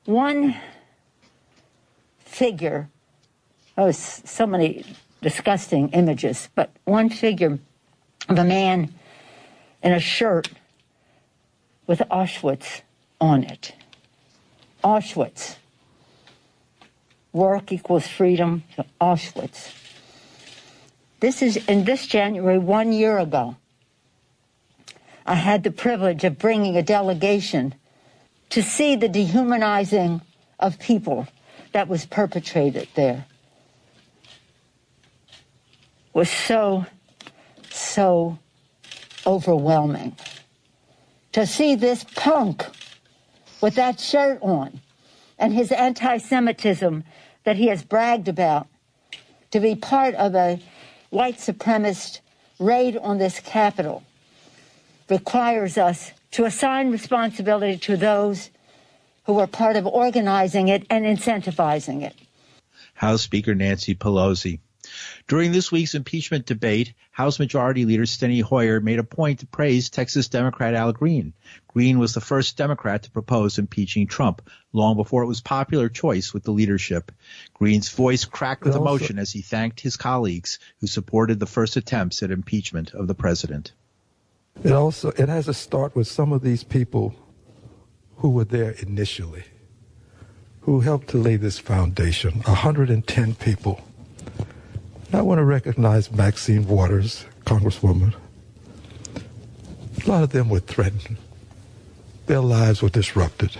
One 0.06 0.56
figure, 2.19 2.89
oh, 3.78 3.91
so 3.91 4.45
many 4.45 4.86
disgusting 5.21 5.89
images, 5.89 6.49
but 6.54 6.69
one 6.84 7.10
figure 7.10 7.58
of 8.30 8.38
a 8.38 8.43
man 8.43 8.93
in 9.82 9.91
a 9.91 9.99
shirt 9.99 10.49
with 11.88 11.99
Auschwitz 12.12 12.82
on 13.21 13.43
it. 13.43 13.73
Auschwitz. 14.86 15.56
Work 17.34 17.71
equals 17.71 18.08
freedom 18.08 18.63
to 18.76 18.86
Auschwitz. 19.02 19.74
This 21.21 21.41
is 21.41 21.58
in 21.67 21.86
this 21.86 22.06
January, 22.06 22.60
one 22.60 22.93
year 22.93 23.17
ago. 23.17 23.56
I 25.26 25.34
had 25.34 25.63
the 25.63 25.71
privilege 25.71 26.24
of 26.24 26.38
bringing 26.38 26.78
a 26.78 26.84
delegation 26.84 27.74
to 28.52 28.62
see 28.62 28.95
the 28.95 29.10
dehumanizing 29.10 30.21
of 30.60 30.78
people 30.78 31.28
that 31.71 31.88
was 31.88 32.06
perpetrated 32.06 32.88
there. 32.93 33.26
Was 36.13 36.30
so, 36.30 36.86
so 37.71 38.38
overwhelming. 39.26 40.15
To 41.32 41.48
see 41.48 41.74
this 41.74 42.06
punk 42.15 42.65
with 43.65 43.73
that 43.73 43.99
shirt 43.99 44.38
on 44.43 44.80
and 45.39 45.51
his 45.51 45.71
anti 45.71 46.19
Semitism 46.19 47.04
that 47.45 47.56
he 47.56 47.65
has 47.65 47.84
bragged 47.84 48.28
about 48.28 48.67
to 49.49 49.60
be 49.60 49.73
part 49.73 50.13
of 50.13 50.36
a 50.36 50.60
white 51.10 51.38
supremacist 51.38 52.19
raid 52.60 52.95
on 52.95 53.17
this 53.17 53.39
capital 53.39 54.04
requires 55.10 55.80
us 55.80 56.12
to 56.30 56.45
assign 56.45 56.91
responsibility 56.91 57.75
to 57.75 57.97
those 57.97 58.51
who 59.25 59.34
were 59.34 59.47
part 59.47 59.75
of 59.75 59.88
organizing 59.88 60.67
it 60.67 60.86
and 60.91 61.04
incentivizing 61.04 62.04
it. 62.04 62.13
House 62.93 63.23
Speaker 63.23 63.56
Nancy 63.56 63.95
Pelosi. 63.95 64.60
During 65.27 65.51
this 65.51 65.71
week's 65.71 65.95
impeachment 65.95 66.45
debate, 66.45 66.93
House 67.12 67.39
Majority 67.39 67.86
Leader 67.86 68.03
Steny 68.03 68.41
Hoyer 68.41 68.79
made 68.79 68.99
a 68.99 69.03
point 69.03 69.39
to 69.39 69.47
praise 69.47 69.89
Texas 69.89 70.27
Democrat 70.27 70.73
Al 70.73 70.91
Green. 70.91 71.34
Green 71.67 71.99
was 71.99 72.13
the 72.13 72.21
first 72.21 72.58
Democrat 72.58 73.03
to 73.03 73.12
propose 73.12 73.58
impeaching 73.58 74.08
Trump, 74.08 74.47
long 74.73 74.95
before 74.95 75.23
it 75.23 75.27
was 75.27 75.41
popular 75.41 75.89
choice 75.89 76.34
with 76.34 76.43
the 76.43 76.51
leadership. 76.51 77.12
Green's 77.53 77.89
voice 77.89 78.25
cracked 78.25 78.63
with 78.63 78.75
emotion 78.75 79.19
as 79.19 79.31
he 79.31 79.41
thanked 79.41 79.79
his 79.79 79.97
colleagues 79.97 80.60
who 80.79 80.88
supported 80.88 81.39
the 81.39 81.45
first 81.45 81.75
attempts 81.75 82.21
at 82.21 82.31
impeachment 82.31 82.93
of 82.93 83.08
the 83.08 83.15
president. 83.15 83.73
It 84.63 84.71
also 84.71 85.10
it 85.10 85.29
has 85.29 85.45
to 85.45 85.53
start 85.53 85.95
with 85.95 86.08
some 86.08 86.31
of 86.31 86.41
these 86.41 86.63
people 86.63 87.15
who 88.17 88.29
were 88.29 88.45
there 88.45 88.71
initially, 88.71 89.43
who 90.62 90.79
helped 90.79 91.10
to 91.10 91.17
lay 91.17 91.36
this 91.36 91.60
foundation. 91.60 92.41
110 92.45 93.36
people 93.36 93.81
I 95.13 95.22
want 95.22 95.39
to 95.39 95.44
recognize 95.44 96.12
Maxine 96.12 96.68
Waters, 96.68 97.26
Congresswoman. 97.46 98.13
A 100.04 100.10
lot 100.10 100.24
of 100.24 100.32
them 100.32 100.50
were 100.50 100.60
threatened. 100.60 101.18
Their 102.26 102.41
lives 102.41 102.82
were 102.82 102.89
disrupted. 102.89 103.52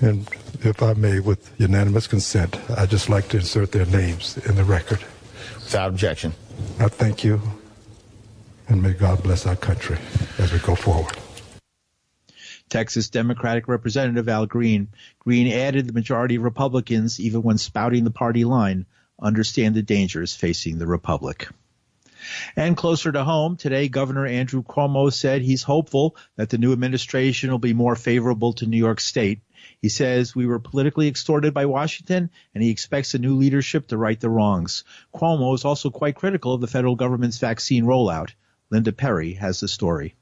And 0.00 0.28
if 0.60 0.82
I 0.82 0.94
may, 0.94 1.20
with 1.20 1.52
unanimous 1.58 2.06
consent, 2.06 2.58
I'd 2.70 2.90
just 2.90 3.08
like 3.08 3.28
to 3.30 3.38
insert 3.38 3.72
their 3.72 3.86
names 3.86 4.38
in 4.38 4.56
the 4.56 4.64
record. 4.64 5.00
Without 5.56 5.88
objection. 5.88 6.32
I 6.78 6.88
thank 6.88 7.24
you, 7.24 7.40
and 8.68 8.82
may 8.82 8.92
God 8.92 9.22
bless 9.22 9.46
our 9.46 9.56
country 9.56 9.98
as 10.38 10.52
we 10.52 10.58
go 10.58 10.74
forward. 10.74 11.16
Texas 12.68 13.10
Democratic 13.10 13.68
Representative 13.68 14.28
Al 14.28 14.46
Green. 14.46 14.88
Green 15.18 15.52
added 15.52 15.88
the 15.88 15.92
majority 15.92 16.36
of 16.36 16.42
Republicans, 16.42 17.18
even 17.18 17.42
when 17.42 17.58
spouting 17.58 18.04
the 18.04 18.10
party 18.10 18.44
line, 18.44 18.86
understand 19.20 19.74
the 19.74 19.82
dangers 19.82 20.34
facing 20.34 20.78
the 20.78 20.86
republic. 20.86 21.48
And 22.54 22.76
closer 22.76 23.10
to 23.12 23.24
home, 23.24 23.56
today 23.56 23.88
Governor 23.88 24.26
Andrew 24.26 24.62
Cuomo 24.62 25.12
said 25.12 25.42
he's 25.42 25.62
hopeful 25.62 26.16
that 26.36 26.50
the 26.50 26.58
new 26.58 26.72
administration 26.72 27.50
will 27.50 27.58
be 27.58 27.72
more 27.72 27.96
favorable 27.96 28.52
to 28.54 28.66
New 28.66 28.76
York 28.76 29.00
State. 29.00 29.40
He 29.80 29.88
says 29.88 30.34
we 30.34 30.46
were 30.46 30.58
politically 30.58 31.08
extorted 31.08 31.54
by 31.54 31.66
Washington 31.66 32.30
and 32.54 32.62
he 32.62 32.70
expects 32.70 33.12
the 33.12 33.18
new 33.18 33.36
leadership 33.36 33.88
to 33.88 33.96
right 33.96 34.20
the 34.20 34.28
wrongs. 34.28 34.84
Cuomo 35.14 35.54
is 35.54 35.64
also 35.64 35.90
quite 35.90 36.16
critical 36.16 36.52
of 36.52 36.60
the 36.60 36.66
federal 36.66 36.96
government's 36.96 37.38
vaccine 37.38 37.84
rollout. 37.84 38.30
Linda 38.70 38.92
Perry 38.92 39.32
has 39.34 39.60
the 39.60 39.68
story. 39.68 40.14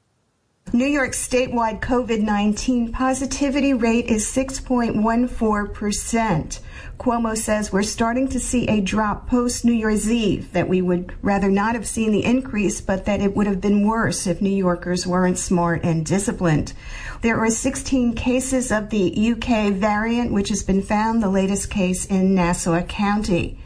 New 0.71 0.85
York 0.85 1.13
statewide 1.13 1.79
COVID 1.79 2.21
19 2.21 2.91
positivity 2.91 3.73
rate 3.73 4.05
is 4.05 4.27
6.14%. 4.27 6.59
Cuomo 6.99 7.35
says 7.35 7.71
we're 7.71 7.81
starting 7.81 8.27
to 8.27 8.39
see 8.39 8.67
a 8.67 8.79
drop 8.79 9.27
post 9.27 9.65
New 9.65 9.73
Year's 9.73 10.11
Eve, 10.11 10.53
that 10.53 10.69
we 10.69 10.79
would 10.79 11.11
rather 11.23 11.49
not 11.49 11.73
have 11.73 11.87
seen 11.87 12.11
the 12.11 12.23
increase, 12.23 12.81
but 12.81 13.05
that 13.05 13.19
it 13.19 13.35
would 13.35 13.47
have 13.47 13.61
been 13.61 13.87
worse 13.87 14.27
if 14.27 14.41
New 14.41 14.55
Yorkers 14.55 15.07
weren't 15.07 15.39
smart 15.39 15.83
and 15.83 16.05
disciplined. 16.05 16.73
There 17.21 17.39
are 17.39 17.49
16 17.49 18.13
cases 18.13 18.71
of 18.71 18.91
the 18.91 19.31
UK 19.31 19.73
variant, 19.73 20.31
which 20.31 20.49
has 20.49 20.61
been 20.61 20.83
found, 20.83 21.23
the 21.23 21.29
latest 21.29 21.71
case 21.71 22.05
in 22.05 22.35
Nassau 22.35 22.79
County. 22.83 23.57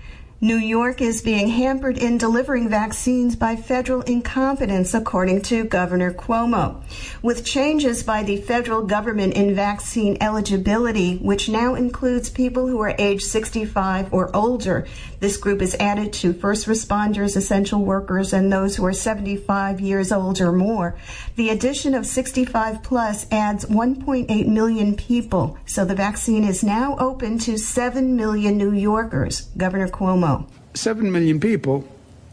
New 0.44 0.58
York 0.58 1.00
is 1.00 1.22
being 1.22 1.48
hampered 1.48 1.98
in 1.98 2.18
delivering 2.18 2.68
vaccines 2.68 3.34
by 3.34 3.56
federal 3.56 4.02
incompetence, 4.02 4.94
according 4.94 5.42
to 5.42 5.64
Governor 5.64 6.14
Cuomo. 6.14 6.84
With 7.22 7.46
changes 7.46 8.04
by 8.04 8.24
the 8.24 8.42
federal 8.42 8.82
government 8.82 9.36
in 9.36 9.56
vaccine 9.56 10.18
eligibility, 10.20 11.16
which 11.16 11.48
now 11.48 11.76
includes 11.76 12.30
people 12.30 12.68
who 12.68 12.82
are 12.82 12.94
age 12.98 13.22
65 13.22 14.14
or 14.14 14.36
older, 14.36 14.86
this 15.22 15.38
group 15.38 15.62
is 15.62 15.78
added 15.80 16.12
to 16.12 16.34
first 16.34 16.68
responders, 16.68 17.38
essential 17.38 17.82
workers, 17.82 18.34
and 18.34 18.52
those 18.52 18.76
who 18.76 18.86
are 18.86 18.92
75 18.92 19.80
years 19.80 20.12
old 20.12 20.42
or 20.42 20.52
more. 20.52 20.98
The 21.38 21.52
addition 21.52 21.96
of 21.96 22.06
65 22.06 22.84
plus 22.84 23.28
adds 23.32 23.64
1.8 23.64 24.48
million 24.48 24.98
people, 24.98 25.58
so 25.66 25.86
the 25.86 25.96
vaccine 25.96 26.44
is 26.44 26.66
now 26.66 26.98
open 27.00 27.40
to 27.40 27.58
7 27.58 28.18
million 28.18 28.58
New 28.58 28.74
Yorkers, 28.74 29.44
Governor 29.56 29.88
Cuomo. 29.88 30.33
7 30.74 31.12
million 31.12 31.40
people, 31.40 31.88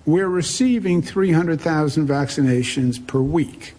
we're 0.07 0.29
receiving 0.29 1.03
300,000 1.03 2.09
vaccinations 2.09 3.05
per 3.07 3.21
week. 3.21 3.75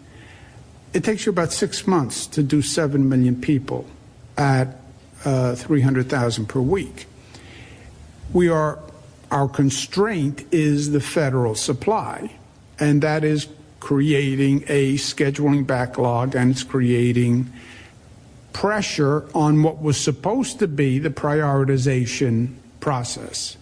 It 0.94 1.04
takes 1.04 1.26
you 1.26 1.32
about 1.32 1.52
six 1.52 1.88
months 1.88 2.28
to 2.28 2.44
do 2.44 2.62
7 2.62 3.08
million 3.08 3.40
people 3.40 3.86
at 4.38 4.78
uh, 5.26 5.56
300,000 5.56 6.48
per 6.48 6.60
week. 6.60 7.08
We 8.34 8.50
are, 8.50 8.80
our 9.30 9.48
constraint 9.48 10.46
is 10.52 10.92
the 10.92 11.02
federal 11.02 11.56
supply, 11.56 12.36
and 12.80 13.02
that 13.02 13.24
is 13.24 13.48
creating 13.80 14.64
a 14.68 14.96
scheduling 14.96 15.66
backlog 15.66 16.36
and 16.36 16.52
it's 16.52 16.64
creating 16.64 17.52
pressure 18.54 19.28
on 19.34 19.64
what 19.64 19.82
was 19.82 20.00
supposed 20.00 20.60
to 20.60 20.68
be 20.68 21.00
the 21.00 21.10
prioritization 21.10 22.54
process. 22.80 23.58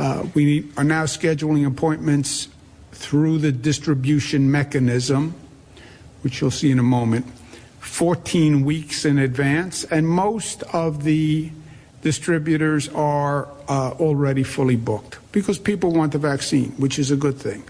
Uh, 0.00 0.26
we 0.32 0.66
are 0.78 0.84
now 0.84 1.04
scheduling 1.04 1.66
appointments 1.66 2.48
through 2.92 3.36
the 3.36 3.52
distribution 3.52 4.50
mechanism, 4.50 5.34
which 6.22 6.40
you'll 6.40 6.50
see 6.50 6.70
in 6.70 6.78
a 6.78 6.82
moment, 6.82 7.26
14 7.80 8.64
weeks 8.64 9.04
in 9.04 9.18
advance, 9.18 9.84
and 9.84 10.08
most 10.08 10.62
of 10.72 11.04
the 11.04 11.50
distributors 12.00 12.88
are 12.94 13.46
uh, 13.68 13.90
already 14.00 14.42
fully 14.42 14.74
booked 14.74 15.18
because 15.32 15.58
people 15.58 15.92
want 15.92 16.12
the 16.12 16.18
vaccine, 16.18 16.70
which 16.78 16.98
is 16.98 17.10
a 17.10 17.16
good 17.16 17.36
thing. 17.36 17.62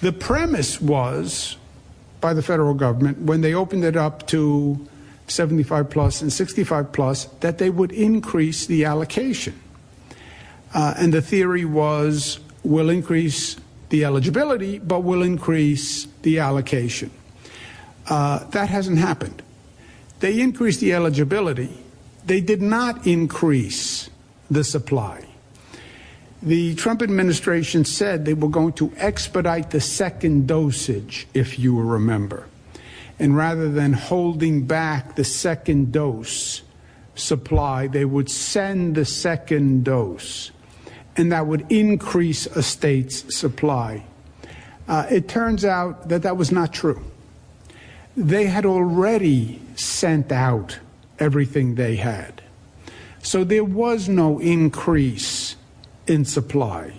The 0.00 0.12
premise 0.12 0.80
was 0.80 1.58
by 2.22 2.32
the 2.32 2.42
federal 2.42 2.72
government 2.72 3.18
when 3.18 3.42
they 3.42 3.52
opened 3.52 3.84
it 3.84 3.98
up 3.98 4.26
to 4.28 4.80
75 5.28 5.90
plus 5.90 6.22
and 6.22 6.32
65 6.32 6.90
plus 6.92 7.26
that 7.40 7.58
they 7.58 7.68
would 7.68 7.92
increase 7.92 8.64
the 8.64 8.86
allocation. 8.86 9.60
Uh, 10.74 10.94
and 10.96 11.12
the 11.12 11.22
theory 11.22 11.64
was 11.64 12.40
we'll 12.62 12.90
increase 12.90 13.56
the 13.88 14.04
eligibility, 14.04 14.78
but 14.78 15.00
we'll 15.00 15.22
increase 15.22 16.06
the 16.22 16.38
allocation. 16.38 17.10
Uh, 18.08 18.44
that 18.50 18.68
hasn't 18.68 18.98
happened. 18.98 19.42
They 20.20 20.40
increased 20.40 20.80
the 20.80 20.92
eligibility. 20.92 21.70
They 22.24 22.40
did 22.40 22.62
not 22.62 23.06
increase 23.06 24.10
the 24.50 24.64
supply. 24.64 25.24
The 26.42 26.74
Trump 26.74 27.02
administration 27.02 27.84
said 27.84 28.24
they 28.24 28.34
were 28.34 28.48
going 28.48 28.74
to 28.74 28.92
expedite 28.96 29.70
the 29.70 29.80
second 29.80 30.46
dosage, 30.46 31.26
if 31.34 31.58
you 31.58 31.80
remember. 31.80 32.46
And 33.18 33.36
rather 33.36 33.70
than 33.70 33.92
holding 33.92 34.66
back 34.66 35.16
the 35.16 35.24
second 35.24 35.92
dose 35.92 36.62
supply, 37.14 37.86
they 37.86 38.04
would 38.04 38.30
send 38.30 38.94
the 38.94 39.04
second 39.04 39.84
dose 39.84 40.50
and 41.16 41.32
that 41.32 41.46
would 41.46 41.70
increase 41.70 42.46
a 42.46 42.62
state's 42.62 43.36
supply. 43.36 44.04
Uh, 44.88 45.06
it 45.10 45.28
turns 45.28 45.64
out 45.64 46.08
that 46.08 46.22
that 46.22 46.36
was 46.36 46.52
not 46.52 46.72
true. 46.72 47.02
They 48.16 48.46
had 48.46 48.64
already 48.64 49.60
sent 49.74 50.30
out 50.32 50.78
everything 51.18 51.74
they 51.74 51.96
had. 51.96 52.42
So 53.22 53.44
there 53.44 53.64
was 53.64 54.08
no 54.08 54.38
increase 54.38 55.56
in 56.06 56.24
supply. 56.24 56.92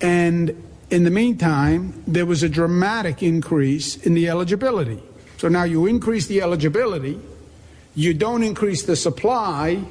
And 0.00 0.62
In 0.94 1.02
the 1.02 1.10
meantime, 1.10 2.04
there 2.06 2.24
was 2.24 2.44
a 2.44 2.48
dramatic 2.48 3.20
increase 3.20 3.96
in 3.96 4.14
the 4.14 4.28
eligibility. 4.28 5.02
So 5.38 5.48
now 5.48 5.64
you 5.64 5.86
increase 5.86 6.28
the 6.28 6.40
eligibility, 6.40 7.18
you 7.96 8.14
don't 8.14 8.44
increase 8.44 8.84
the 8.84 8.94
supply, 8.94 9.82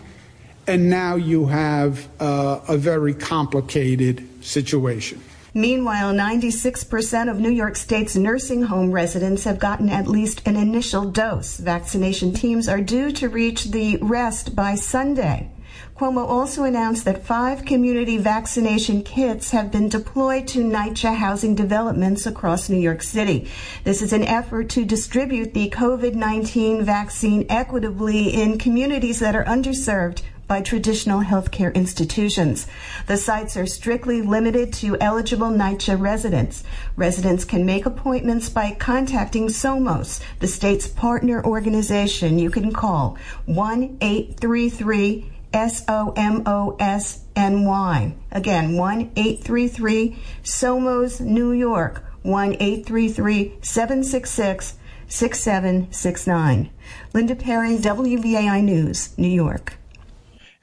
and 0.67 0.89
now 0.89 1.15
you 1.15 1.47
have 1.47 2.07
uh, 2.19 2.59
a 2.67 2.77
very 2.77 3.13
complicated 3.13 4.27
situation. 4.43 5.21
Meanwhile, 5.55 6.13
96% 6.13 7.29
of 7.29 7.39
New 7.39 7.51
York 7.51 7.75
State's 7.75 8.15
nursing 8.15 8.63
home 8.63 8.91
residents 8.91 9.43
have 9.43 9.59
gotten 9.59 9.87
at 9.87 10.07
least 10.07 10.41
an 10.47 10.55
initial 10.55 11.05
dose. 11.05 11.57
Vaccination 11.57 12.33
teams 12.33 12.67
are 12.67 12.81
due 12.81 13.11
to 13.11 13.29
reach 13.29 13.65
the 13.65 13.97
rest 13.97 14.55
by 14.55 14.73
Sunday. 14.73 15.51
Cuomo 15.95 16.27
also 16.27 16.63
announced 16.63 17.05
that 17.05 17.23
five 17.23 17.65
community 17.65 18.17
vaccination 18.17 19.03
kits 19.03 19.51
have 19.51 19.71
been 19.71 19.89
deployed 19.89 20.47
to 20.47 20.63
NYCHA 20.63 21.15
housing 21.17 21.53
developments 21.53 22.25
across 22.25 22.67
New 22.67 22.79
York 22.79 23.03
City. 23.03 23.47
This 23.83 24.01
is 24.01 24.11
an 24.11 24.23
effort 24.23 24.69
to 24.71 24.85
distribute 24.85 25.53
the 25.53 25.69
COVID-19 25.69 26.81
vaccine 26.81 27.45
equitably 27.47 28.33
in 28.33 28.57
communities 28.57 29.19
that 29.19 29.35
are 29.35 29.45
underserved 29.45 30.23
by 30.53 30.61
traditional 30.61 31.23
healthcare 31.23 31.73
institutions. 31.73 32.67
The 33.07 33.17
sites 33.17 33.57
are 33.57 33.65
strictly 33.65 34.21
limited 34.21 34.71
to 34.73 34.95
eligible 35.01 35.47
NYCHA 35.47 35.99
residents. 35.99 36.63
Residents 36.95 37.43
can 37.43 37.65
make 37.65 37.87
appointments 37.87 38.49
by 38.49 38.77
contacting 38.79 39.47
SOMOS, 39.49 40.21
the 40.41 40.47
state's 40.47 40.87
partner 40.87 41.43
organization. 41.43 42.37
You 42.37 42.51
can 42.51 42.71
call 42.71 43.17
1 43.47 43.97
833 43.99 45.31
S 45.53 45.83
O 45.87 46.13
M 46.15 46.43
O 46.45 46.77
S 46.79 47.21
N 47.35 47.65
Y. 47.65 48.13
Again, 48.31 48.77
1 48.77 49.11
833 49.15 50.15
SOMOS 50.43 51.19
New 51.19 51.51
York, 51.51 52.05
1 52.21 52.53
833 52.59 53.57
766 53.63 54.75
6769. 55.07 56.69
Linda 57.11 57.35
Perry, 57.35 57.77
WBAI 57.77 58.63
News, 58.63 59.17
New 59.17 59.27
York. 59.27 59.79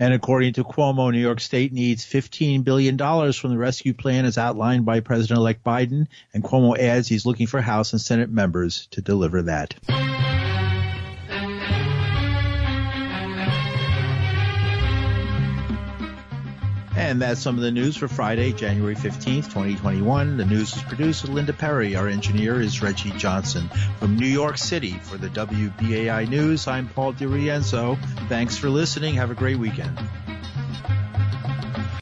And 0.01 0.15
according 0.15 0.55
to 0.55 0.65
Cuomo, 0.65 1.13
New 1.13 1.21
York 1.21 1.41
State 1.41 1.75
needs 1.75 2.07
$15 2.07 2.65
billion 2.65 2.97
from 2.97 3.51
the 3.51 3.59
rescue 3.59 3.93
plan 3.93 4.25
as 4.25 4.39
outlined 4.39 4.87
by 4.87 5.01
President 5.01 5.37
elect 5.37 5.63
Biden. 5.63 6.07
And 6.33 6.43
Cuomo 6.43 6.77
adds 6.79 7.07
he's 7.07 7.27
looking 7.27 7.47
for 7.47 7.61
House 7.61 7.93
and 7.93 8.01
Senate 8.01 8.31
members 8.31 8.89
to 8.93 9.03
deliver 9.03 9.43
that. 9.43 9.75
And 17.11 17.20
that's 17.20 17.40
some 17.40 17.57
of 17.57 17.62
the 17.62 17.73
news 17.73 17.96
for 17.96 18.07
Friday, 18.07 18.53
January 18.53 18.94
15th, 18.94 19.46
2021. 19.46 20.37
The 20.37 20.44
news 20.44 20.77
is 20.77 20.83
produced 20.85 21.23
with 21.23 21.33
Linda 21.33 21.53
Perry. 21.53 21.96
Our 21.96 22.07
engineer 22.07 22.61
is 22.61 22.81
Reggie 22.83 23.11
Johnson. 23.11 23.68
From 23.99 24.14
New 24.14 24.29
York 24.29 24.57
City 24.57 24.92
for 24.92 25.16
the 25.16 25.27
WBAI 25.31 26.29
News, 26.29 26.68
I'm 26.68 26.87
Paul 26.87 27.14
DiRienzo. 27.14 27.99
Thanks 28.29 28.57
for 28.57 28.70
listening. 28.70 29.14
Have 29.14 29.33
a 29.33 29.35
great 29.35 29.59
weekend. 29.59 29.99